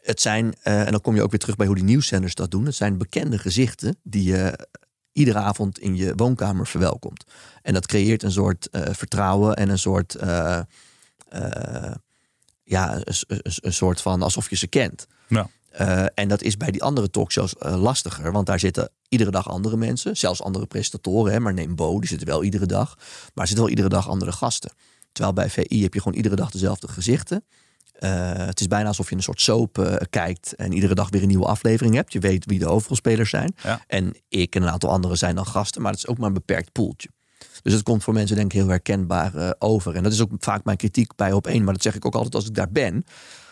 [0.02, 2.52] het zijn, eh, en dan kom je ook weer terug bij hoe die nieuwszenders dat
[2.52, 2.66] doen.
[2.66, 4.68] Het zijn bekende gezichten die je
[5.18, 7.26] iedere avond in je woonkamer verwelkomt.
[7.62, 10.60] En dat creëert een soort eh, vertrouwen en een soort, eh,
[11.30, 11.96] eh,
[12.68, 13.02] ja,
[13.62, 15.08] een, soort van alsof je ze kent.
[15.28, 15.50] Ja.
[15.70, 19.50] Eh, en dat is bij die andere talkshows eh, lastiger, want daar zitten iedere dag
[19.50, 21.34] andere mensen, zelfs andere presentatoren.
[21.34, 22.96] Hè, maar neem Bo, die zitten wel iedere dag.
[22.96, 24.72] Maar er zitten wel iedere dag andere gasten.
[25.12, 27.44] Terwijl bij VI heb je gewoon iedere dag dezelfde gezichten.
[27.92, 31.28] Eh, het is bijna alsof je een soort soap kijkt en iedere dag weer een
[31.28, 32.14] nieuwe aflevering hebt.
[32.14, 33.56] Je weet wie de hoofdrolspelers zijn.
[33.64, 33.82] Ja.
[33.88, 36.34] En ik en een aantal anderen zijn dan gasten, maar het is ook maar een
[36.34, 37.10] beperkt poeltje.
[37.62, 39.96] Dus het komt voor mensen denk ik heel herkenbaar eh, over.
[39.96, 41.64] En dat is ook vaak mijn kritiek bij op één.
[41.64, 43.06] Maar dat zeg ik ook altijd als ik daar ben.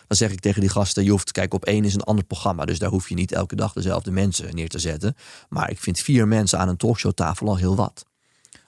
[0.08, 2.66] Dan zeg ik tegen die gasten, je hoeft, kijk, op één is een ander programma.
[2.66, 5.16] Dus daar hoef je niet elke dag dezelfde mensen neer te zetten.
[5.50, 8.06] Maar ik vind vier mensen aan een talkshowtafel al heel wat.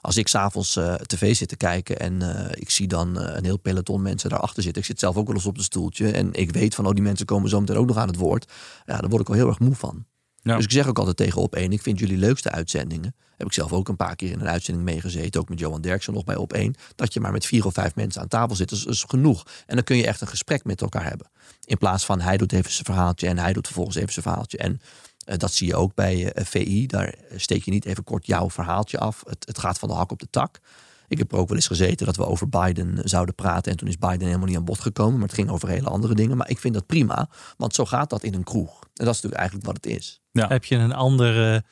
[0.00, 3.58] Als ik s'avonds eh tv zit te kijken en eh, ik zie dan een heel
[3.58, 4.82] peloton mensen daarachter zitten.
[4.82, 6.10] Ik zit zelf ook wel eens op een stoeltje.
[6.10, 8.52] En ik weet van, oh, die mensen komen zo meteen ook nog aan het woord.
[8.86, 10.04] Ja, daar word ik al heel erg moe van.
[10.42, 10.56] Ja.
[10.56, 13.14] Dus ik zeg ook altijd tegen op één, ik vind jullie leukste uitzendingen.
[13.38, 15.40] Heb ik zelf ook een paar keer in een uitzending meegezeten.
[15.40, 16.74] Ook met Johan Derksen nog bij op één.
[16.94, 18.68] Dat je maar met vier of vijf mensen aan tafel zit.
[18.68, 19.46] Dat is, is genoeg.
[19.66, 21.30] En dan kun je echt een gesprek met elkaar hebben.
[21.64, 24.58] In plaats van hij doet even zijn verhaaltje en hij doet vervolgens even zijn verhaaltje.
[24.58, 24.80] En
[25.24, 26.86] eh, dat zie je ook bij eh, VI.
[26.86, 29.22] Daar steek je niet even kort jouw verhaaltje af.
[29.26, 30.60] Het, het gaat van de hak op de tak.
[31.08, 33.72] Ik heb er ook wel eens gezeten dat we over Biden zouden praten.
[33.72, 35.18] En toen is Biden helemaal niet aan bod gekomen.
[35.18, 36.36] Maar het ging over hele andere dingen.
[36.36, 37.28] Maar ik vind dat prima.
[37.56, 38.80] Want zo gaat dat in een kroeg.
[38.80, 40.20] En dat is natuurlijk eigenlijk wat het is.
[40.32, 40.48] Ja.
[40.48, 41.62] Heb je een ander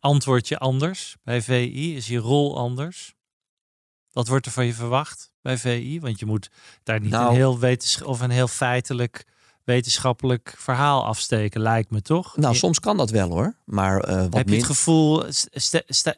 [0.00, 1.96] eh, antwoordje anders bij VI?
[1.96, 3.14] Is je rol anders?
[4.12, 6.00] Wat wordt er van je verwacht bij VI?
[6.00, 6.50] Want je moet
[6.82, 7.58] daar niet Nou- een heel
[8.04, 9.26] of een heel feitelijk
[9.64, 12.36] wetenschappelijk verhaal afsteken, lijkt me toch?
[12.36, 13.56] Nou, Je- soms kan dat wel hoor.
[13.64, 15.24] Maar eh, wat heb je het gevoel,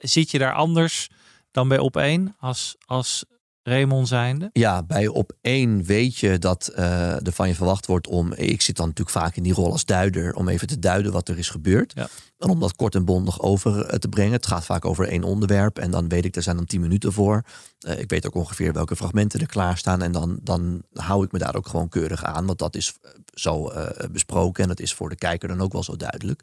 [0.01, 1.11] zit je daar anders
[1.51, 3.25] dan bij op één als, als
[3.63, 4.51] Raymond zijnde?
[4.53, 8.33] Ja, bij op één weet je dat eh, er van je verwacht wordt om.
[8.33, 10.35] Ik zit dan natuurlijk vaak in die rol als duider.
[10.35, 11.93] Om even te duiden wat er is gebeurd.
[11.95, 12.09] Ja.
[12.39, 14.33] En om dat kort en bondig over eh, te brengen.
[14.33, 15.79] Het gaat vaak over één onderwerp.
[15.79, 17.43] En dan weet ik, er zijn dan tien minuten voor.
[17.79, 20.03] Eh, ik weet ook ongeveer welke fragmenten er klaarstaan.
[20.03, 22.47] En dan, dan hou ik me daar ook gewoon keurig aan.
[22.47, 22.95] Want dat is
[23.35, 23.73] zo
[24.13, 24.63] besproken.
[24.63, 26.43] En dat is voor de kijker dan ook wel zo duidelijk.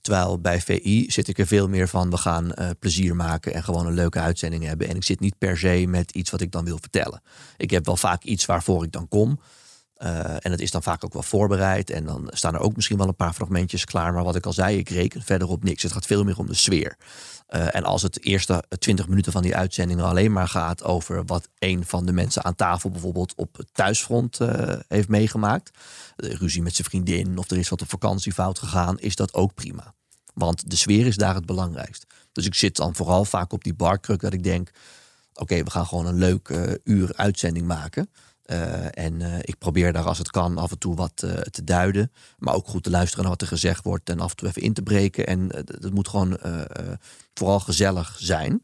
[0.00, 3.64] Terwijl bij VI zit ik er veel meer van, we gaan eh, plezier maken en
[3.64, 4.88] gewoon een leuke uitzending hebben.
[4.88, 7.22] En ik zit niet per se met iets wat ik dan wil vertellen.
[7.56, 9.40] Ik heb wel vaak iets waarvoor ik dan kom.
[10.00, 11.90] Eh, en het is dan vaak ook wel voorbereid.
[11.90, 14.12] En dan staan er ook misschien wel een paar fragmentjes klaar.
[14.12, 15.82] Maar wat ik al zei, ik reken verder op niks.
[15.82, 16.96] Het gaat veel meer om de sfeer.
[17.46, 21.48] Eh, en als het eerste 20 minuten van die uitzending alleen maar gaat over wat
[21.58, 25.70] een van de mensen aan tafel bijvoorbeeld op het thuisfront eh, heeft meegemaakt.
[26.16, 29.54] ruzie met zijn vriendin of er is wat op vakantie fout gegaan, is dat ook
[29.54, 29.94] prima.
[30.34, 32.06] Want de sfeer is daar het belangrijkst.
[32.32, 34.70] Dus ik zit dan vooral vaak op die barkruk dat ik denk:
[35.34, 38.10] oké, we gaan gewoon een leuk uur uitzending maken.
[38.50, 41.64] Eh, en eh, ik probeer daar als het kan af en toe wat eh, te
[41.64, 42.12] duiden.
[42.38, 44.10] Maar ook goed te luisteren naar wat er gezegd wordt.
[44.10, 45.26] En af en toe even in te breken.
[45.26, 46.38] En dat moet gewoon
[47.34, 48.62] vooral gezellig zijn.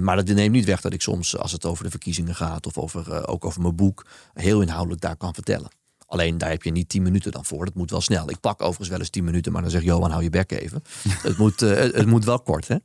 [0.00, 2.66] Maar dat neemt niet weg dat ik soms, als het over de verkiezingen gaat.
[2.66, 4.06] of over, ook over mijn boek.
[4.34, 5.70] heel inhoudelijk daar kan vertellen.
[6.06, 7.64] Alleen daar heb je niet tien minuten dan voor.
[7.64, 8.30] Dat moet wel snel.
[8.30, 9.52] Ik pak overigens wel eens tien minuten.
[9.52, 10.82] maar dan zeg Johan, hou je bek even.
[11.28, 12.76] het, moet, het moet wel kort, hè?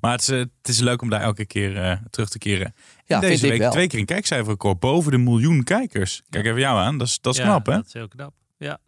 [0.00, 2.74] Maar het is, eh, het is leuk om daar elke keer eh, terug te keren.
[3.04, 3.70] Ja, Deze vind ik week wel.
[3.70, 4.78] twee keer een kijkcijferrecord.
[4.80, 6.22] Boven de miljoen kijkers.
[6.30, 6.98] Kijk even jou aan.
[6.98, 7.72] Dat is, dat is Ja, knap, hè?
[7.72, 8.34] Dat is heel knap.
[8.58, 8.78] Ja.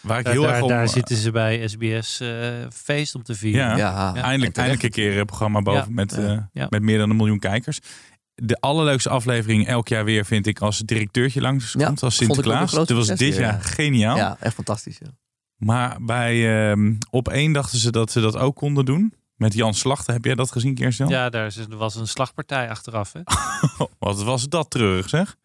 [0.00, 0.68] Waar ik Daar, heel daar, erg om...
[0.68, 2.28] daar zitten ze bij SBS eh,
[2.72, 3.60] feest om te vieren.
[3.66, 5.94] Ja, Ja, eindelijk, eindelijk een keer een programma boven Ja.
[5.94, 7.78] met, eh, met meer dan een miljoen kijkers.
[8.34, 12.16] De allerleukste aflevering elk jaar weer vind ik als het directeurtje langs Ja, komt als
[12.16, 12.70] Sinterklaas.
[12.72, 13.58] Dat was dit jaar ja.
[13.60, 14.16] geniaal.
[14.16, 14.98] Ja, echt fantastisch.
[14.98, 15.08] Ja.
[15.56, 19.14] Maar bij ehm, op één dachten ze dat ze dat ook konden doen.
[19.40, 21.08] Met Jan Slachter, heb jij dat gezien, Kirsten?
[21.08, 23.12] Ja, daar is- er was een slagpartij achteraf.
[23.12, 23.20] Hè?
[23.98, 25.36] Wat was dat treurig, zeg?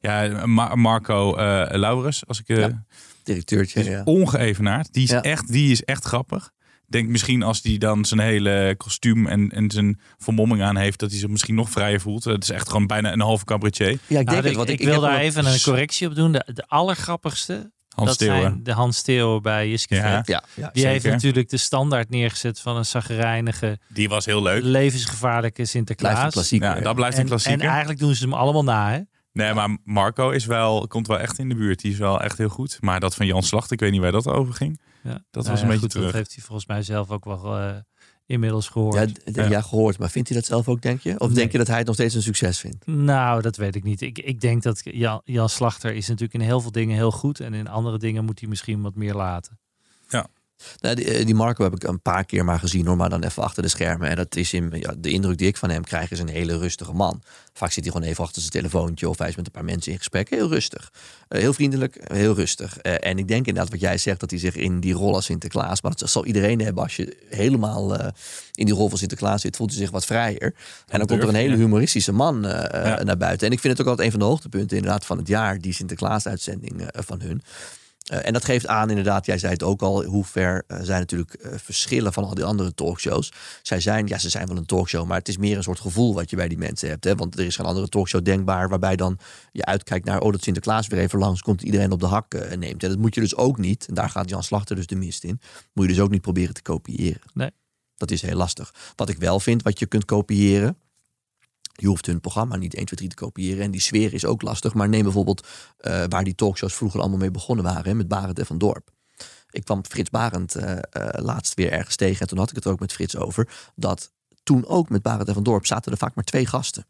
[0.00, 2.48] Ja, Ma- Marco eh Laurens, als ik...
[2.48, 2.84] eh, Ja.
[3.22, 4.02] Directeurtje, is ja.
[4.04, 4.92] ongeëvenaard.
[4.92, 5.22] Die is, Ja.
[5.22, 6.50] echt, die is echt grappig.
[6.86, 10.98] Ik denk misschien als hij dan zijn hele kostuum en, en zijn vermomming aan heeft,
[10.98, 12.24] dat hij zich misschien nog vrijer voelt.
[12.24, 13.86] Het is echt gewoon bijna een halve cabaretier.
[13.88, 14.54] Ja, ik Nou, denk ik, het.
[14.56, 16.32] Want ik, ik, wil daar even een correctie op doen.
[16.32, 18.40] De, de allergrappigste, Hans dat Steeuwen.
[18.50, 20.16] zijn de Hans Theo bij Jiske Ja.
[20.16, 20.26] Vet.
[20.26, 24.62] Ja, ja, Die heeft natuurlijk de standaard neergezet van een zagrijnige, Die was heel leuk.
[24.62, 26.24] levensgevaarlijke blijft Sinterklaas.
[26.24, 26.76] een klassieker.
[26.76, 27.68] Ja, dat blijft een En, en klassieker.
[27.68, 28.90] eigenlijk doen ze hem allemaal na.
[28.90, 29.00] Hè?
[29.32, 31.80] Nee, maar Marco is wel, komt wel echt in de buurt.
[31.80, 32.78] Die is wel echt heel goed.
[32.80, 34.80] Maar dat van Jan Slachter, ik weet niet waar dat over ging.
[35.02, 35.10] Ja.
[35.30, 36.04] Dat Nou was een ja, beetje goed, terug.
[36.06, 37.74] Dat heeft hij volgens mij zelf ook wel eh,
[38.28, 39.20] inmiddels gehoord.
[39.24, 39.48] Ja, Ja.
[39.48, 39.98] ja, gehoord.
[39.98, 41.20] Maar vindt hij dat zelf ook, denk je?
[41.20, 41.36] Of Nee.
[41.36, 42.86] denk je dat hij het nog steeds een succes vindt?
[42.86, 44.00] Nou, dat weet ik niet.
[44.00, 47.40] Ik, ik denk dat Jan, Jan Slachter is natuurlijk in heel veel dingen heel goed.
[47.40, 49.58] En in andere dingen moet hij misschien wat meer laten.
[50.80, 53.22] Nou, die, eh, die Marco heb ik een paar keer maar gezien hoor, maar dan
[53.22, 54.08] even achter de schermen.
[54.08, 56.58] En dat is in, ja, de indruk die ik van hem krijg is een hele
[56.58, 57.22] rustige man.
[57.52, 59.92] Vaak zit hij gewoon even achter zijn telefoontje of hij is met een paar mensen
[59.92, 60.30] in gesprek.
[60.30, 60.92] Heel rustig.
[61.28, 62.78] Eh, heel vriendelijk, heel rustig.
[62.78, 65.24] Eh, en ik denk inderdaad wat jij zegt, dat hij zich in die rol als
[65.24, 67.94] Sinterklaas, maar dat zal iedereen hebben als je helemaal
[68.52, 70.54] in die rol van Sinterklaas zit, voelt hij zich wat vrijer.
[70.88, 73.46] En dan komt er een hele humoristische man naar buiten.
[73.46, 75.72] En ik vind het ook altijd een van de hoogtepunten inderdaad van het jaar, die
[75.72, 77.42] Sinterklaas-uitzending eh, van hun.
[78.08, 80.98] Eh, en dat geeft aan, inderdaad, jij zei het ook al, hoe ver eh, zij
[80.98, 83.32] natuurlijk eh, verschillen van al die andere talkshows.
[83.62, 86.14] Zij zijn, ja, ze zijn wel een talkshow, maar het is meer een soort gevoel
[86.14, 87.04] wat je bij die mensen hebt.
[87.04, 87.14] Hè?
[87.14, 89.18] Want er is geen andere talkshow denkbaar waarbij dan
[89.52, 92.82] je uitkijkt naar, oh, dat Sinterklaas weer even langs komt, iedereen op de hak neemt.
[92.82, 95.24] En dat moet je dus ook niet, en daar gaat Jan Slachter dus de mist
[95.24, 95.40] in,
[95.72, 97.20] moet je dus ook niet proberen te kopiëren.
[97.34, 97.50] Nee.
[97.96, 98.74] Dat is heel lastig.
[98.96, 100.76] Wat ik wel vind, wat je kunt kopiëren,
[101.80, 103.64] je hoeft hun programma niet 1, 2, 3 te kopiëren.
[103.64, 104.74] En die sfeer is ook lastig.
[104.74, 107.96] Maar neem bijvoorbeeld eh, waar die talkshows vroeger allemaal mee begonnen waren.
[107.96, 108.90] Met Barend en Van Dorp.
[109.50, 110.80] Ik kwam Frits Barend eh, eh,
[111.24, 112.20] laatst weer ergens tegen.
[112.20, 113.70] En toen had ik het er ook met Frits over.
[113.74, 114.12] Dat
[114.42, 116.86] toen ook met Barend en Van Dorp zaten er vaak maar twee gasten.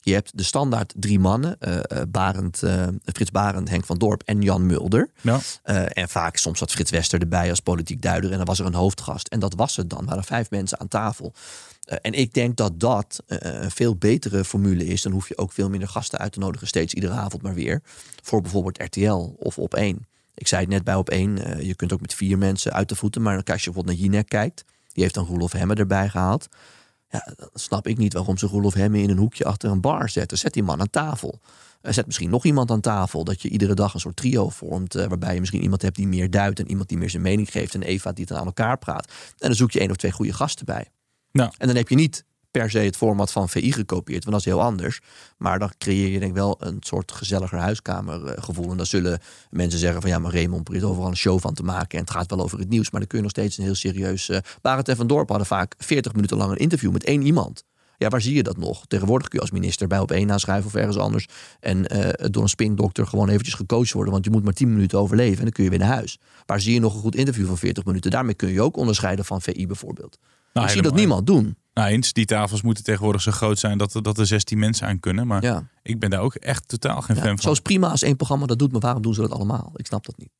[0.00, 1.60] Je hebt de standaard drie mannen.
[1.60, 5.10] eh, eh, Barend, eh, Frits Barend, Henk van Dorp en Jan Mulder.
[5.20, 5.40] Ja.
[5.88, 8.30] En vaak soms zat Frits Wester erbij als politiek duider.
[8.30, 9.28] En dan was er een hoofdgast.
[9.28, 9.98] En dat was het dan.
[9.98, 11.32] Er waren vijf mensen aan tafel.
[12.00, 15.02] En ik denk dat dat een veel betere formule is.
[15.02, 16.66] Dan hoef je ook veel minder gasten uit te nodigen.
[16.66, 17.82] Steeds iedere avond maar weer.
[18.22, 20.06] Voor bijvoorbeeld RTL of op één.
[20.34, 21.64] Ik zei het net bij op één.
[21.66, 23.22] je kunt ook met vier mensen uit de voeten.
[23.22, 24.64] Maar als je bijvoorbeeld naar Jinek kijkt.
[24.92, 26.48] Die heeft dan Roelof Hemme erbij gehaald.
[27.10, 30.08] Ja, dan snap ik niet waarom ze Roelof Hemme in een hoekje achter een bar
[30.08, 30.38] zetten.
[30.38, 31.40] Zet die man aan tafel.
[31.80, 33.24] Eh, Zet misschien nog iemand aan tafel.
[33.24, 34.94] Dat je iedere dag een soort trio vormt.
[34.94, 36.58] eh, waarbij je misschien iemand hebt die meer duidt.
[36.60, 37.74] En iemand die meer zijn mening geeft.
[37.74, 39.06] En Eva die het dan aan elkaar praat.
[39.08, 40.88] En dan zoek je één of twee goede gasten bij.
[41.32, 41.50] Nou.
[41.58, 42.24] En dan heb je niet
[42.58, 44.24] per se het format van VI gekopieerd.
[44.24, 45.00] Want dat is heel anders.
[45.36, 48.70] Maar dan creëer je denk ik wel een soort gezelliger huiskamergevoel.
[48.70, 51.62] En dan zullen mensen zeggen van ja, maar Raymond probeert overal een show van te
[51.62, 51.98] maken.
[51.98, 52.90] En het gaat wel over het nieuws.
[52.90, 54.28] Maar dan kun je nog steeds een heel serieus...
[54.28, 57.64] eh Barend en Van Dorp hadden vaak 40 minuten lang een interview met één iemand.
[57.98, 58.86] Ja, waar zie je dat nog?
[58.86, 61.26] Tegenwoordig kun je als minister bij op één aanschrijven of ergens anders.
[61.60, 64.12] En eh, door een spindokter gewoon eventjes gecoacht worden.
[64.12, 66.18] Want je moet maar 10 minuten overleven en dan kun je weer naar huis.
[66.46, 68.10] Waar zie je nog een goed interview van 40 minuten?
[68.10, 70.18] Daarmee kun je ook onderscheiden van VI bijvoorbeeld.
[70.58, 71.56] Nou, ik zie dat niemand doen.
[71.74, 74.86] Nou, eens, die tafels moeten tegenwoordig zo groot zijn dat er, dat er 16 mensen
[74.86, 75.26] aan kunnen.
[75.26, 75.68] Maar Ja.
[75.82, 77.52] ik ben daar ook echt totaal geen Ja, fan zo van.
[77.52, 79.70] is prima als één programma dat doet, maar waarom doen ze dat allemaal?
[79.74, 80.30] Ik snap dat niet.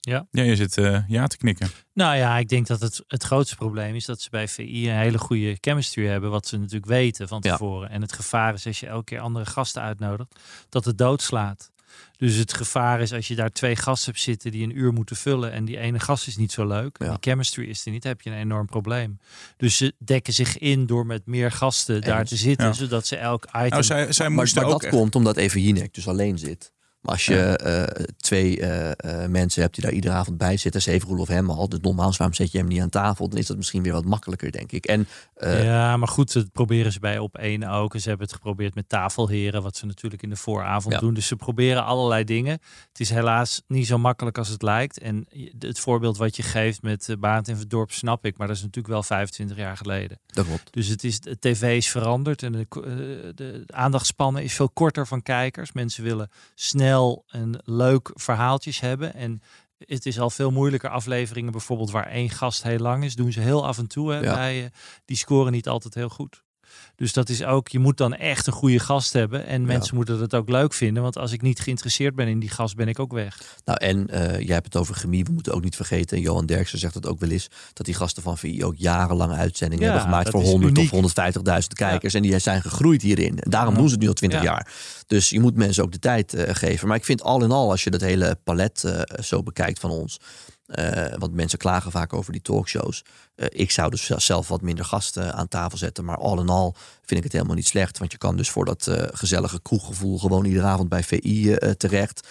[0.00, 1.68] Ja, je zit eh, ja te knikken.
[1.94, 4.96] Nou ja, ik denk dat het, het grootste probleem is dat ze bij VI een
[4.96, 6.30] hele goede chemistry hebben.
[6.30, 7.50] Wat ze natuurlijk weten van Ja.
[7.52, 7.90] tevoren.
[7.90, 11.69] En het gevaar is als je elke keer andere gasten uitnodigt, dat het doodslaat.
[12.16, 15.16] Dus het gevaar is als je daar twee gasten hebt zitten die een uur moeten
[15.16, 15.52] vullen.
[15.52, 16.98] En die ene gast is niet zo leuk.
[16.98, 17.10] en Ja.
[17.10, 18.02] Die chemistry is er niet.
[18.02, 19.18] Dan heb je een enorm probleem.
[19.56, 22.66] Dus ze dekken zich in door met meer gasten daar te zitten.
[22.66, 22.72] Ja.
[22.72, 23.68] Zodat ze elk item...
[23.68, 26.38] Nou, zij, zij Maar, moesten maar ook dat echt- komt omdat even Jinek dus alleen
[26.38, 26.72] zit.
[27.00, 28.90] Maar als je eh, twee eh,
[29.24, 31.78] eh, mensen hebt die daar iedere avond bij zitten, zeven Roel of hem al, dus
[31.80, 33.28] nogmaals, waarom zet je hem niet aan tafel?
[33.28, 34.86] Dan is dat misschien weer wat makkelijker, denk ik.
[34.86, 35.08] En
[35.40, 37.94] ja, maar goed, dat proberen ze bij op één ook.
[37.94, 41.00] En ze hebben het geprobeerd met tafelheren, wat ze natuurlijk in de vooravond Ja.
[41.00, 41.14] doen.
[41.14, 42.58] Dus ze proberen allerlei dingen.
[42.88, 44.98] Het is helaas niet zo makkelijk als het lijkt.
[44.98, 45.26] En
[45.58, 48.94] het voorbeeld wat je geeft met Baant en Verdorp snap ik, maar dat is natuurlijk
[48.94, 50.18] wel 25 jaar geleden.
[50.26, 50.72] dat klopt.
[50.72, 52.82] Dus het is, de tv is veranderd en de, eh,
[53.34, 55.72] de aandachtspannen is veel korter van kijkers.
[55.72, 56.89] Mensen willen snel
[57.26, 59.14] en leuk verhaaltjes hebben.
[59.14, 59.42] En
[59.78, 63.40] het is al veel moeilijker afleveringen, bijvoorbeeld waar één gast heel lang is, doen ze
[63.40, 64.12] heel af en toe.
[64.12, 64.34] Hè, Ja.
[64.34, 64.70] bij, eh,
[65.04, 66.42] die scoren niet altijd heel goed.
[66.96, 69.46] Dus dat is ook, je moet dan echt een goede gast hebben.
[69.46, 71.02] En mensen moeten het ook leuk vinden.
[71.02, 73.40] Want als ik niet geïnteresseerd ben in die gast, ben ik ook weg.
[73.64, 75.24] Nou, en eh, jij hebt het over chemie.
[75.24, 77.94] We moeten ook niet vergeten, en Johan Derksen zegt het ook wel eens, dat die
[77.94, 80.92] gasten van VI ook jarenlange uitzendingen Ja, hebben gemaakt dat voor is 100 uniek.
[80.92, 80.98] of
[81.60, 82.14] 150.000 kijkers.
[82.14, 83.38] En die zijn gegroeid hierin.
[83.38, 84.44] En daarom doen ze het nu al 20 Ja.
[84.44, 84.72] jaar.
[85.06, 86.88] Dus je moet mensen ook de tijd eh, geven.
[86.88, 89.90] Maar ik vind al in al, als je dat hele palet eh, zo bekijkt van
[89.90, 90.18] ons.
[90.70, 93.04] Eh, want mensen klagen vaak over die talkshows.
[93.34, 96.04] Eh, ik zou dus zelf wat minder gasten aan tafel zetten.
[96.04, 97.98] Maar al in al vind ik het helemaal niet slecht.
[97.98, 102.28] Want je kan dus voor dat eh, gezellige kroeggevoel gewoon iedere avond bij VI terecht.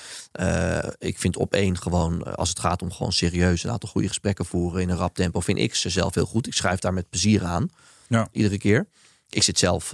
[0.97, 4.45] Ik vind op één gewoon, als het gaat om gewoon serieus een aantal goede gesprekken
[4.45, 6.47] voeren in een rap tempo, vind ik ze zelf heel goed.
[6.47, 7.69] Ik schrijf daar met plezier aan.
[8.07, 8.27] Ja.
[8.31, 8.87] Iedere keer.
[9.29, 9.93] Ik zit zelf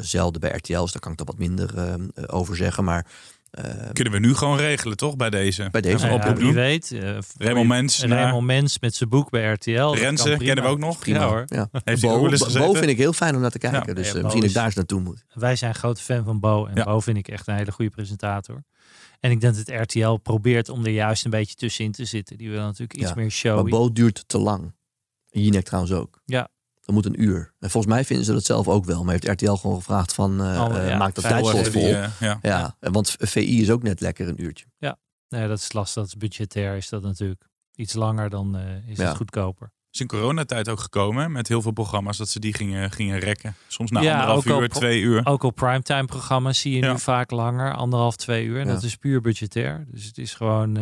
[0.00, 2.84] zelden bij RTL, dus daar kan ik er wat minder over zeggen.
[2.84, 3.06] Maar
[3.92, 5.16] Kunnen we nu gewoon regelen, toch?
[5.16, 5.68] Bij deze.
[5.70, 6.06] Bij deze.
[6.06, 6.90] Ja, oproep wie weet.
[6.92, 9.90] eh, Raymond Mens, en naar- Raymond Mens met zijn boek bij RTL.
[9.90, 10.36] prima.
[10.36, 10.98] kennen we ook nog.
[10.98, 11.18] prima.
[11.20, 11.44] Ja hoor.
[11.46, 11.68] Ja.
[12.00, 13.82] Bo, vind ik heel fijn om naar te kijken.
[13.86, 13.94] Ja.
[13.94, 15.24] dus Ja, eh, misschien dat ik is- daar eens naartoe moet.
[15.34, 16.66] Wij zijn grote fan van Bo.
[16.66, 16.84] En Ja.
[16.84, 18.62] Bo vind ik echt een hele goede presentator.
[19.20, 22.36] En ik denk dat RTL probeert om er juist een beetje tussenin te zitten.
[22.38, 23.54] Die willen natuurlijk iets Ja, meer show.
[23.54, 24.72] Maar Bo duurt te lang.
[25.30, 26.20] En Jinek trouwens ook.
[26.24, 26.48] Ja.
[26.92, 27.52] Dat moet een uur.
[27.58, 29.04] En volgens mij vinden ze dat zelf ook wel.
[29.04, 31.82] Maar heeft RTL gewoon gevraagd van, eh Oh, eh, ja, maak dat tijdslot vol.
[31.82, 32.38] Die, ja.
[32.42, 34.64] Ja, want VI is ook net lekker een uurtje.
[35.28, 35.94] Nee, dat is lastig.
[36.02, 37.48] Dat is budgetair is dat natuurlijk.
[37.74, 39.06] iets langer, dan eh, is Ja.
[39.08, 39.72] het goedkoper.
[39.90, 43.54] is in coronatijd ook gekomen met heel veel programma's dat ze die gingen, gingen rekken.
[43.66, 45.26] Soms na Ja, anderhalf al uur, pro- twee uur.
[45.26, 46.92] Ook op primetime programma's zie je Ja.
[46.92, 48.60] nu vaak langer, anderhalf, twee uur.
[48.60, 48.72] En Ja.
[48.72, 49.86] dat is puur budgetair.
[49.90, 50.78] Dus het is gewoon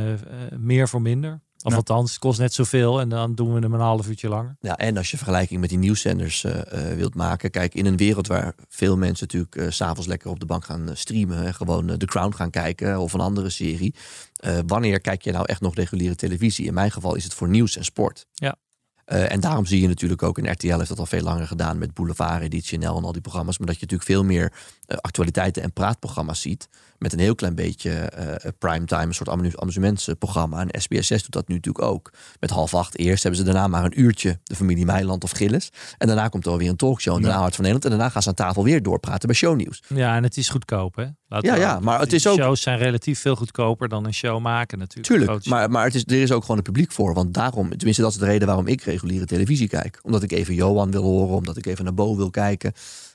[0.59, 1.43] meer voor minder.
[1.63, 1.77] Of Ja.
[1.77, 4.57] althans, het kost net zoveel en dan doen we hem een half uurtje langer.
[4.61, 7.51] Ja, en als je vergelijking met die nieuwszenders eh, eh, wilt maken.
[7.51, 10.65] Kijk, in een wereld waar veel mensen natuurlijk eh, s s'avonds lekker op de bank
[10.65, 11.45] gaan eh, streamen.
[11.47, 13.95] En gewoon eh, The Crown gaan kijken of een andere serie.
[14.37, 16.67] eh, wanneer kijk je nou echt nog reguliere televisie?
[16.67, 18.27] In mijn geval is het voor nieuws en sport.
[18.35, 18.57] Ja.
[19.05, 21.79] Eh, en daarom zie je natuurlijk ook, en RTL heeft dat al veel langer gedaan
[21.79, 23.59] met Boulevard, Editie NL en al die programma's.
[23.59, 26.69] Maar dat je natuurlijk veel meer eh, actualiteiten en praatprogramma's ziet.
[26.99, 30.61] Met een heel klein beetje eh primetime, een soort amu- amusementsprogramma.
[30.67, 32.13] En SBS6 doet dat nu natuurlijk ook.
[32.41, 35.71] Met half acht eerst hebben ze daarna maar een uurtje de familie Meiland of Gillis.
[35.99, 37.17] En daarna komt er alweer een talkshow.
[37.17, 37.85] En daarna Hart van Nederland.
[37.85, 39.83] En daarna gaan ze aan tafel weer doorpraten bij shownieuws.
[39.89, 41.07] Ja, en het is goedkoop, hè?
[41.29, 44.41] Laten Ja, ja, maar het is ook- Shows zijn relatief veel goedkoper dan een show
[44.41, 45.07] maken natuurlijk.
[45.07, 47.15] Tuurlijk, maar, maar het is, er is ook gewoon een publiek voor.
[47.15, 49.99] Want daarom, tenminste dat is de reden waarom ik reguliere televisie kijk.
[50.03, 52.73] Omdat ik even Johan wil horen, omdat ik even naar Bo wil kijken.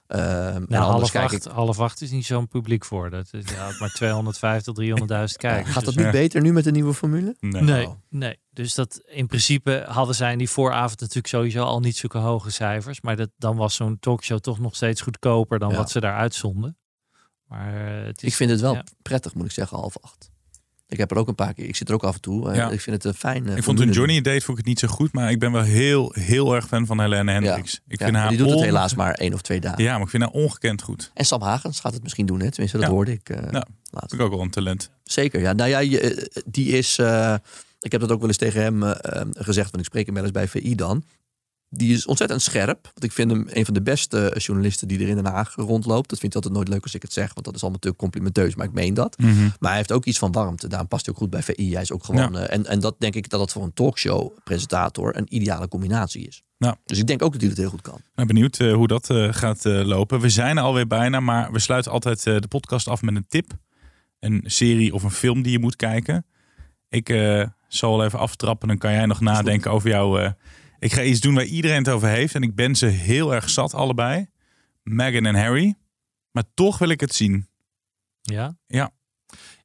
[0.08, 1.52] Nou, anders half kijk acht, ik...
[1.52, 3.10] half acht is niet zo'n publiek voor.
[3.10, 4.84] Dat is ja, maar 250 tot
[5.30, 5.74] 300.000 kijkers.
[5.74, 7.36] Gaat dat Dus- nu beter nu met de nieuwe formule?
[7.40, 7.62] Nee.
[7.62, 7.94] Nee, Oh.
[8.10, 8.40] nee.
[8.52, 12.52] Dus dat in principe hadden zij in die vooravond natuurlijk sowieso al niet zulke hoge
[12.52, 13.02] cijfers.
[13.02, 15.76] Maar dat, dan was zo'n talkshow toch nog steeds goedkoper dan Ja.
[15.78, 16.78] wat ze daar uitzonden.
[17.48, 18.84] Maar eh, het is, Ik vind het wel ja.
[19.02, 20.30] prettig, moet ik zeggen, half acht.
[20.88, 22.50] Ik heb er ook een paar keer, ik zit er ook af en toe.
[22.50, 22.70] eh, Ja.
[22.70, 23.56] Ik vind het een fijne.
[23.56, 25.14] Ik vond toen Johnny deed, vond ik het niet zo goed.
[25.14, 27.82] Maar ik ben wel heel, heel erg fan van Helene Hendricks.
[27.88, 29.84] Ik Ja, vind haar die doet het helaas maar één of twee dagen.
[29.84, 31.12] Ja, maar ik vind haar ongekend goed.
[31.14, 32.50] En Sam Hagens gaat het misschien doen, hè?
[32.52, 33.52] tenminste dat hoorde ik eh Ja.
[33.52, 34.10] laatst.
[34.10, 34.90] Vind ik ook wel een talent.
[35.04, 35.54] Zeker, ja.
[35.54, 36.98] Nou ja, eh, die is...
[36.98, 37.36] eh,
[37.80, 40.14] ik heb dat ook wel eens tegen hem eh, eh, gezegd, want ik spreek hem
[40.16, 41.04] wel eens bij VI dan.
[41.78, 42.84] Die is ontzettend scherp.
[42.84, 45.56] Want ik vind hem een van de beste eh, journalisten die er in Den Haag
[45.56, 46.10] rondloopt.
[46.10, 47.96] Dat vind ik altijd nooit leuk als ik het zeg, want dat is allemaal te
[47.96, 48.56] complimenteus.
[48.56, 49.18] Maar ik meen dat.
[49.60, 50.68] Maar hij heeft ook iets van warmte.
[50.68, 51.74] Daarom past hij ook goed bij VI.
[51.74, 52.34] Hij is ook gewoon...
[52.34, 52.40] Ja.
[52.40, 56.44] eh, en, en dat denk ik dat dat voor een talkshow-presentator een ideale combinatie is.
[56.86, 58.00] Dus ik denk ook dat hij het heel goed kan.
[58.16, 60.20] Nou, benieuwd eh, hoe dat gaat lopen.
[60.20, 63.52] We zijn er alweer bijna, maar we sluiten altijd de podcast af met een tip.
[64.20, 66.26] Een serie of een film die je moet kijken.
[66.90, 67.08] Ik
[67.68, 70.34] zal wel even aftrappen, dan kan jij nog nadenken over jou.
[70.86, 72.36] Ik ga iets doen waar iedereen het over heeft.
[72.36, 74.28] En ik ben ze heel erg zat, allebei.
[74.84, 75.76] Meghan en Harry.
[76.32, 77.48] Maar toch wil ik het zien.
[78.22, 78.58] Ja?
[78.68, 78.92] Ja.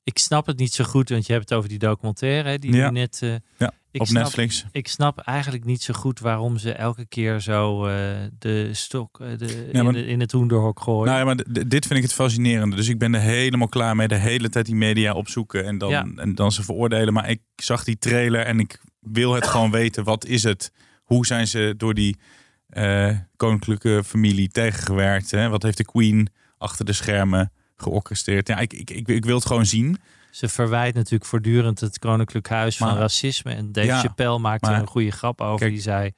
[0.04, 2.90] Ik snap het niet zo goed, want je hebt het over die documentaire die Ja.
[2.90, 3.18] net...
[3.22, 4.64] eh, Ja, op snap, Netflix.
[4.72, 7.92] Ik snap eigenlijk niet zo goed waarom ze elke keer zo eh,
[8.38, 11.04] de stok eh, de, Ja, maar- in, de- in het hoenderhok gooien.
[11.14, 12.76] Nou ja, maar dit vind ik het fascinerende.
[12.76, 14.08] Dus ik ben er helemaal klaar mee.
[14.08, 17.12] De hele tijd die media opzoeken en dan, en dan ze veroordelen.
[17.12, 20.04] Maar ik zag die trailer en ik wil het gewoon weten.
[20.04, 20.72] Wat is het?
[21.14, 22.16] Hoe zijn ze door die
[22.68, 25.30] eh, koninklijke familie tegengewerkt?
[25.30, 25.48] Hè?
[25.48, 28.48] Wat heeft de queen achter de schermen georchestreerd?
[28.48, 29.98] Ja, ik, ik, ik, ik wil het gewoon zien.
[30.30, 33.52] Ze verwijt natuurlijk voortdurend het Koninklijk Huis van racisme.
[33.54, 35.58] En Dave Ja, Chappelle maakte maar- er een goede grap over.
[35.58, 36.12] Kijk- die zei,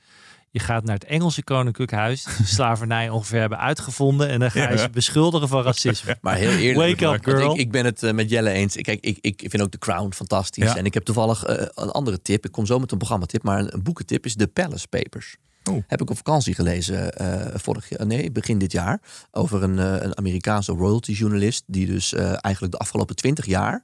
[0.53, 2.27] je gaat naar het Engelse Koninklijk Huis.
[2.45, 4.29] slavernij ongeveer hebben uitgevonden.
[4.29, 4.83] En dan ga je Ja.
[4.83, 6.17] ze beschuldigen van racisme.
[6.21, 7.01] Maar heel eerlijk.
[7.01, 7.53] Wake up, girl.
[7.53, 8.75] Ik, ik ben het eh, met Jelle eens.
[8.77, 10.65] Kijk, ik, ik vind ook The Crown fantastisch.
[10.65, 10.77] Ja.
[10.77, 12.45] En ik heb toevallig eh, een andere tip.
[12.45, 13.43] Ik kom zo met een programmatip.
[13.43, 15.37] Maar een, een boekentip is The Palace Papers.
[15.71, 15.83] Oeh.
[15.87, 19.01] Heb ik op vakantie gelezen eh, vorig jaar, nee, begin dit jaar.
[19.31, 21.63] Over een, een Amerikaanse royalty journalist.
[21.67, 23.83] Die dus eigenlijk de afgelopen twintig jaar,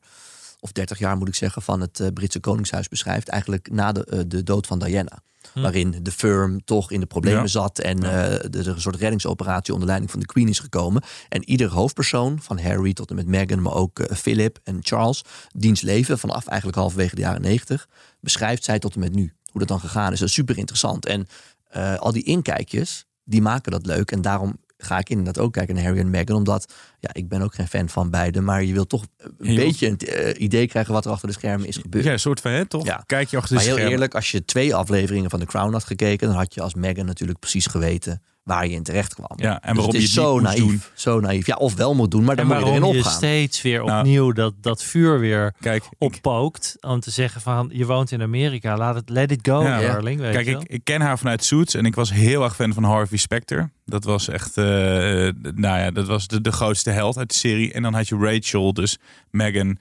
[0.61, 3.29] of 30 jaar moet ik zeggen, van het Britse Koningshuis beschrijft.
[3.29, 5.23] Eigenlijk na de, de dood van Diana.
[5.55, 7.47] Waarin de firm toch in de problemen Ja.
[7.47, 7.79] zat.
[7.79, 11.03] En eh, er er een soort reddingsoperatie onder leiding van de Queen is gekomen.
[11.29, 15.25] En ieder hoofdpersoon, van Harry tot en met Meghan, maar ook eh, Philip en Charles,
[15.57, 17.89] diens leven vanaf eigenlijk halverwege de jaren 90,
[18.21, 19.33] beschrijft zij tot en met nu.
[19.51, 20.19] Hoe dat dan gegaan is.
[20.19, 21.07] Dat is super interessant.
[21.07, 21.27] En
[21.69, 24.11] eh, al die inkijkjes, die maken dat leuk.
[24.11, 26.37] En daarom ga ik inderdaad ook kijken naar Harry en Meghan.
[26.37, 28.41] Omdat, ja, ik ben ook geen fan van beide.
[28.41, 31.29] Maar je wil toch een Je wilt- beetje een eh, idee krijgen wat er achter
[31.29, 32.05] de schermen is gebeurd.
[32.05, 32.85] Ja, een soort van, hè, toch?
[32.87, 33.03] Ja.
[33.07, 33.93] Kijk je achter de Maar heel schermen.
[33.93, 37.07] eerlijk, als je twee afleveringen van The Crown had gekeken, dan had je als Meghan
[37.07, 39.31] natuurlijk precies geweten waar je in terecht kwam.
[39.37, 40.81] Ja, en Dus waarom het je is het zo naïef, doen.
[40.95, 41.47] zo naïef.
[41.47, 43.13] Ja, of wel moet doen, maar dan moet je erin waarom je opgaan.
[43.17, 46.77] steeds weer Nou, opnieuw dat, dat vuur weer Kijk, ik- oppookt.
[46.81, 48.77] Om te zeggen van, je woont in Amerika.
[48.77, 49.81] Laat het, let it go, Ja.
[49.81, 50.21] darling.
[50.21, 50.61] Weet Kijk, je wel?
[50.61, 53.71] ik, ik ken haar vanuit Suits en ik was heel erg fan van Harvey Specter.
[53.85, 57.37] Dat was echt, eh, eh, nou ja, dat was de, de grootste held uit de
[57.37, 57.73] serie.
[57.73, 58.99] En dan had je Rachel, dus
[59.31, 59.79] Megan.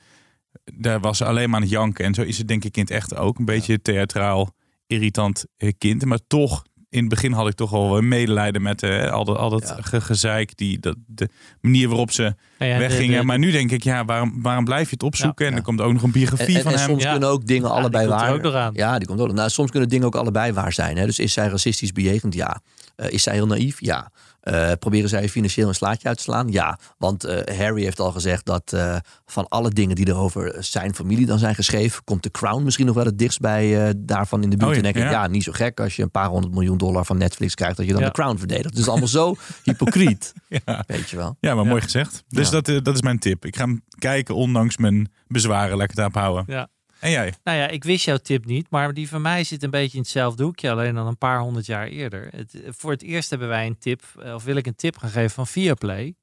[0.73, 2.05] Daar was ze alleen maar aan het janken.
[2.05, 3.39] En zo is het denk ik in het echt ook.
[3.39, 4.53] Een beetje theatraal,
[4.87, 6.05] irritant eh, kind.
[6.05, 9.37] Maar toch, in het begin had ik toch wel een medelijden met eh, al dat,
[9.37, 9.77] al dat Ja.
[9.81, 10.57] ge- gezeik.
[10.57, 11.29] Die, dat, de
[11.61, 12.33] manier waarop ze ja,
[12.73, 13.19] de- weggingen.
[13.19, 15.45] de- maar nu denk ik, ja, waarom, waarom blijf je het opzoeken?
[15.45, 15.51] Ja.
[15.51, 16.87] en er komt ook nog een biografie En, en, van en hem.
[16.89, 17.11] soms Ja.
[17.11, 18.45] kunnen ook dingen Ja, die allebei komt er waar.
[18.45, 18.73] ook aan.
[18.73, 19.31] Ja, die komt ook.
[19.33, 20.97] Nou, soms kunnen dingen ook allebei waar zijn.
[20.97, 21.05] Hè?
[21.05, 22.33] Dus is zij racistisch bejegend?
[22.33, 22.61] Ja.
[22.95, 23.81] Eh, is zij heel naïef?
[23.81, 24.11] Ja.
[24.47, 26.51] Eh, proberen zij financieel een slaatje uit te slaan?
[26.51, 28.95] Ja, want eh, Harry heeft al gezegd dat eh,
[29.25, 32.85] van alle dingen die er over zijn familie dan zijn geschreven, komt The Crown misschien
[32.85, 34.69] nog wel het dichtst bij eh, daarvan in de buurt.
[34.69, 35.21] Oh ja, en denk ik, ja.
[35.21, 35.27] ja.
[35.27, 37.91] niet zo gek als je een paar honderd miljoen dollar van Netflix krijgt, dat je
[37.91, 38.07] dan Ja.
[38.07, 38.69] The Crown verdedigt.
[38.69, 40.33] Het is allemaal zo hypocriet,
[40.65, 40.83] Ja.
[40.87, 41.37] weet je wel.
[41.39, 42.23] Ja, maar mooi gezegd.
[42.27, 42.61] Dus Ja.
[42.61, 43.45] dat, dat is mijn tip.
[43.45, 45.79] Ik ga hem kijken, ondanks mijn bezwaren.
[45.79, 46.43] Het daarop houden.
[46.47, 46.69] Ja.
[46.99, 47.33] En jij?
[47.43, 50.03] Nou ja, ik wist jouw tip niet, maar die van mij zit een beetje in
[50.03, 52.27] hetzelfde hoekje, alleen dan een paar honderd jaar eerder.
[52.31, 55.09] Het, voor het eerst hebben wij een tip, eh, of wil ik een tip gaan
[55.09, 56.15] geven van Viaplay,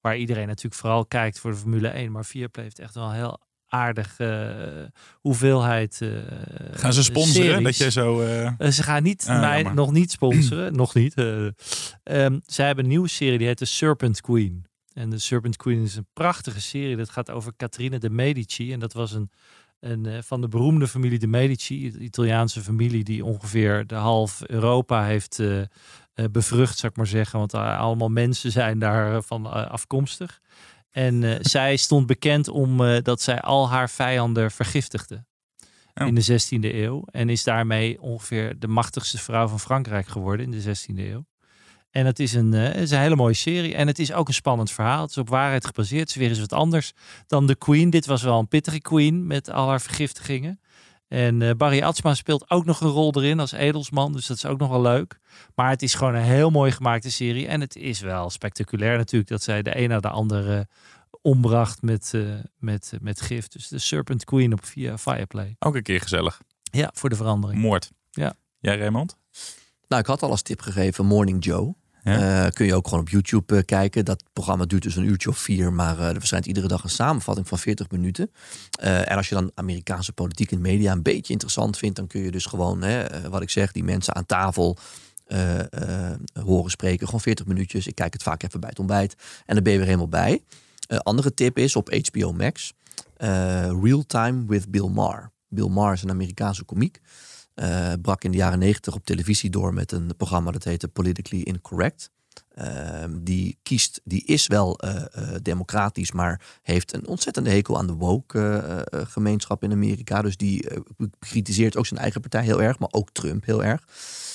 [0.00, 3.14] waar iedereen natuurlijk vooral kijkt voor de Formule 1, maar Viaplay heeft echt wel een
[3.14, 4.48] heel aardig eh,
[5.20, 6.08] hoeveelheid eh
[6.72, 7.44] Gaan ze sponsoren?
[7.48, 7.62] series.
[7.64, 8.18] Dat jij zo...
[8.70, 9.74] ze gaan niet Ah, mij jammer.
[9.74, 11.14] nog niet sponsoren, nog niet.
[11.14, 11.46] eh.
[12.02, 14.64] Ehm, zij hebben een nieuwe serie die heet The Serpent Queen.
[14.92, 16.96] En de Serpent Queen is een prachtige serie.
[16.96, 18.72] Dat gaat over Catherine de Medici.
[18.72, 19.30] En dat was een,
[19.84, 24.42] een eh, van de beroemde familie de Medici, de Italiaanse familie die ongeveer de half
[24.46, 25.62] Europa heeft eh,
[26.30, 27.38] bevrucht, zou ik maar zeggen.
[27.38, 30.40] Want allemaal mensen zijn daarvan van afkomstig.
[30.90, 35.24] En zij stond bekend om dat zij al haar vijanden vergiftigde
[35.94, 36.06] Oh.
[36.06, 37.04] in de 16e eeuw.
[37.10, 41.24] En is daarmee ongeveer de machtigste vrouw van Frankrijk geworden in de 16e eeuw.
[41.94, 43.74] En het is een, eh, het is een hele mooie serie.
[43.74, 45.00] En het is ook een spannend verhaal.
[45.00, 46.00] Het is op waarheid gebaseerd.
[46.00, 46.92] Het is weer eens wat anders
[47.26, 47.90] dan de Queen.
[47.90, 50.60] Dit was wel een pittige Queen met al haar vergiftigingen.
[51.08, 54.12] En eh, Barry Atsma speelt ook nog een rol erin als edelsman.
[54.12, 55.18] Dus dat is ook nog wel leuk.
[55.54, 57.46] Maar het is gewoon een heel mooi gemaakte serie.
[57.46, 60.68] En het is wel spectaculair natuurlijk dat zij de een na de andere
[61.22, 62.20] ombracht met, eh,
[62.58, 63.48] met, met gif.
[63.48, 65.56] Dus de Serpent Queen op via Fireplay.
[65.58, 66.40] ook een keer gezellig.
[66.62, 67.60] Ja, voor de verandering.
[67.60, 67.90] Moord.
[68.10, 68.34] Ja.
[68.58, 69.16] Jij, Raymond?
[69.88, 71.74] Nou, ik had al als tip gegeven Morning Joe.
[72.04, 74.04] Eh, kun je ook gewoon op YouTube eh, kijken.
[74.04, 76.90] Dat programma duurt dus een uurtje of vier, maar eh, er verschijnt iedere dag een
[76.90, 78.30] samenvatting van 40 minuten.
[78.80, 82.30] En als je dan Amerikaanse politiek en media een beetje interessant vindt, dan kun je
[82.30, 84.76] dus gewoon, hè, wat ik zeg, die mensen aan tafel
[86.44, 87.06] horen spreken.
[87.06, 87.86] Gewoon 40 minuutjes.
[87.86, 89.14] Ik kijk het vaak even bij het ontbijt
[89.46, 90.42] en dan ben je weer helemaal bij.
[90.88, 92.72] Andere tip is op HBO Max,
[93.82, 95.30] Real Time with Bill Maher.
[95.48, 97.00] Bill Maher is een Amerikaanse komiek.
[97.54, 101.42] Eh, brak in de jaren negentig op televisie door met een programma dat heette Politically
[101.42, 102.10] Incorrect.
[102.54, 107.86] Ehm, die kiest, die is wel eh, eh, democratisch, maar heeft een ontzettende hekel aan
[107.86, 110.22] de woke gemeenschap in Amerika.
[110.22, 110.68] Dus die
[111.18, 113.82] kritiseert ook zijn eigen partij heel erg, maar ook Trump heel erg.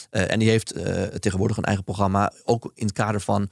[0.09, 0.73] En die heeft
[1.19, 3.49] tegenwoordig een eigen programma, ook in het kader van.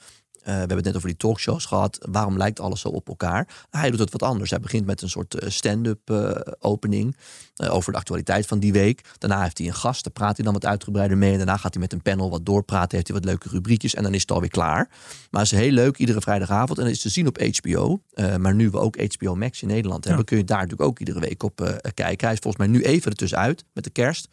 [0.48, 1.98] Eh, we hebben het net over die talkshows gehad.
[2.12, 3.48] Waarom lijkt alles zo op elkaar?
[3.70, 4.50] Hij doet het wat anders.
[4.50, 7.16] Hij begint met een soort eh, stand-up eh, opening
[7.58, 9.02] over de actualiteit van die week.
[9.18, 11.32] Daarna heeft hij een gast, daar praat hij dan wat uitgebreider mee.
[11.32, 14.04] En daarna gaat hij met een panel wat doorpraten, heeft hij wat leuke rubriekjes en
[14.04, 14.89] dan is het alweer klaar.
[15.32, 16.80] Maar het is heel leuk, iedere vrijdagavond.
[16.80, 18.02] En het is te zien op HBO.
[18.38, 21.20] Maar nu we ook HBO Max in Nederland hebben, kun je daar natuurlijk ook iedere
[21.20, 22.26] week op kijken.
[22.26, 24.28] Hij is volgens mij nu even ertussenuit met de kerst.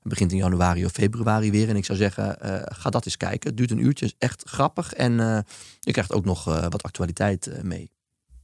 [0.00, 1.68] Het begint in januari of februari weer.
[1.68, 3.48] En ik zou zeggen, eh, ga dat eens kijken.
[3.48, 4.92] Het duurt een uurtje, is echt grappig.
[4.92, 5.38] En eh,
[5.80, 7.90] je krijgt ook nog eh, wat actualiteit eh, mee.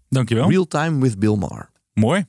[0.08, 0.48] Dankjewel.
[0.50, 1.70] Real Time with Bill Maher.
[1.92, 2.24] Mooi.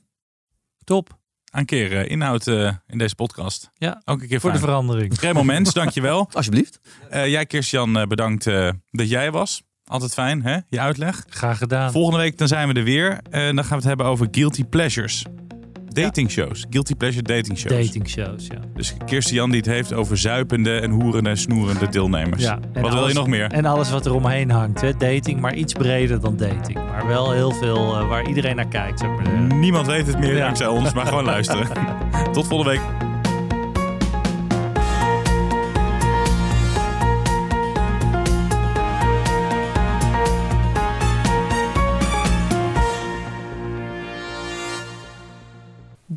[0.84, 1.18] Top.
[1.50, 3.70] Een keer inhoud eh, in deze podcast.
[3.74, 5.20] Ja, Ook een keer voor de verandering.
[5.20, 6.28] Raymond Mens, dankjewel.
[6.32, 6.80] Alsjeblieft.
[7.10, 9.62] Eh jij, Kirstian, eh, bedankt eh, dat jij was.
[9.84, 10.58] Altijd fijn, hè?
[10.68, 11.24] Je uitleg.
[11.28, 11.92] Graag gedaan.
[11.92, 13.20] Volgende week dan zijn we er weer.
[13.30, 15.24] En dan gaan we het hebben over guilty pleasures.
[15.92, 16.66] Dating shows.
[16.70, 17.72] Guilty pleasure dating shows.
[17.86, 18.58] Dating shows, ja.
[18.74, 22.42] Dus Kirstian die het heeft over zuipende en hoerende, snoerende deelnemers.
[22.42, 22.58] ja.
[22.72, 23.50] En Wat wil je alles- nog meer?
[23.52, 24.80] En alles wat er omheen hangt.
[24.80, 24.92] Hè?
[24.96, 26.78] Dating, maar iets breder dan dating.
[26.90, 29.60] Maar wel heel veel eh, waar iedereen naar kijkt, ik maar zeggen.
[29.60, 30.44] Niemand weet het meer Ja.
[30.44, 31.66] dankzij ons, maar gewoon luisteren.
[32.32, 33.07] Tot volgende week.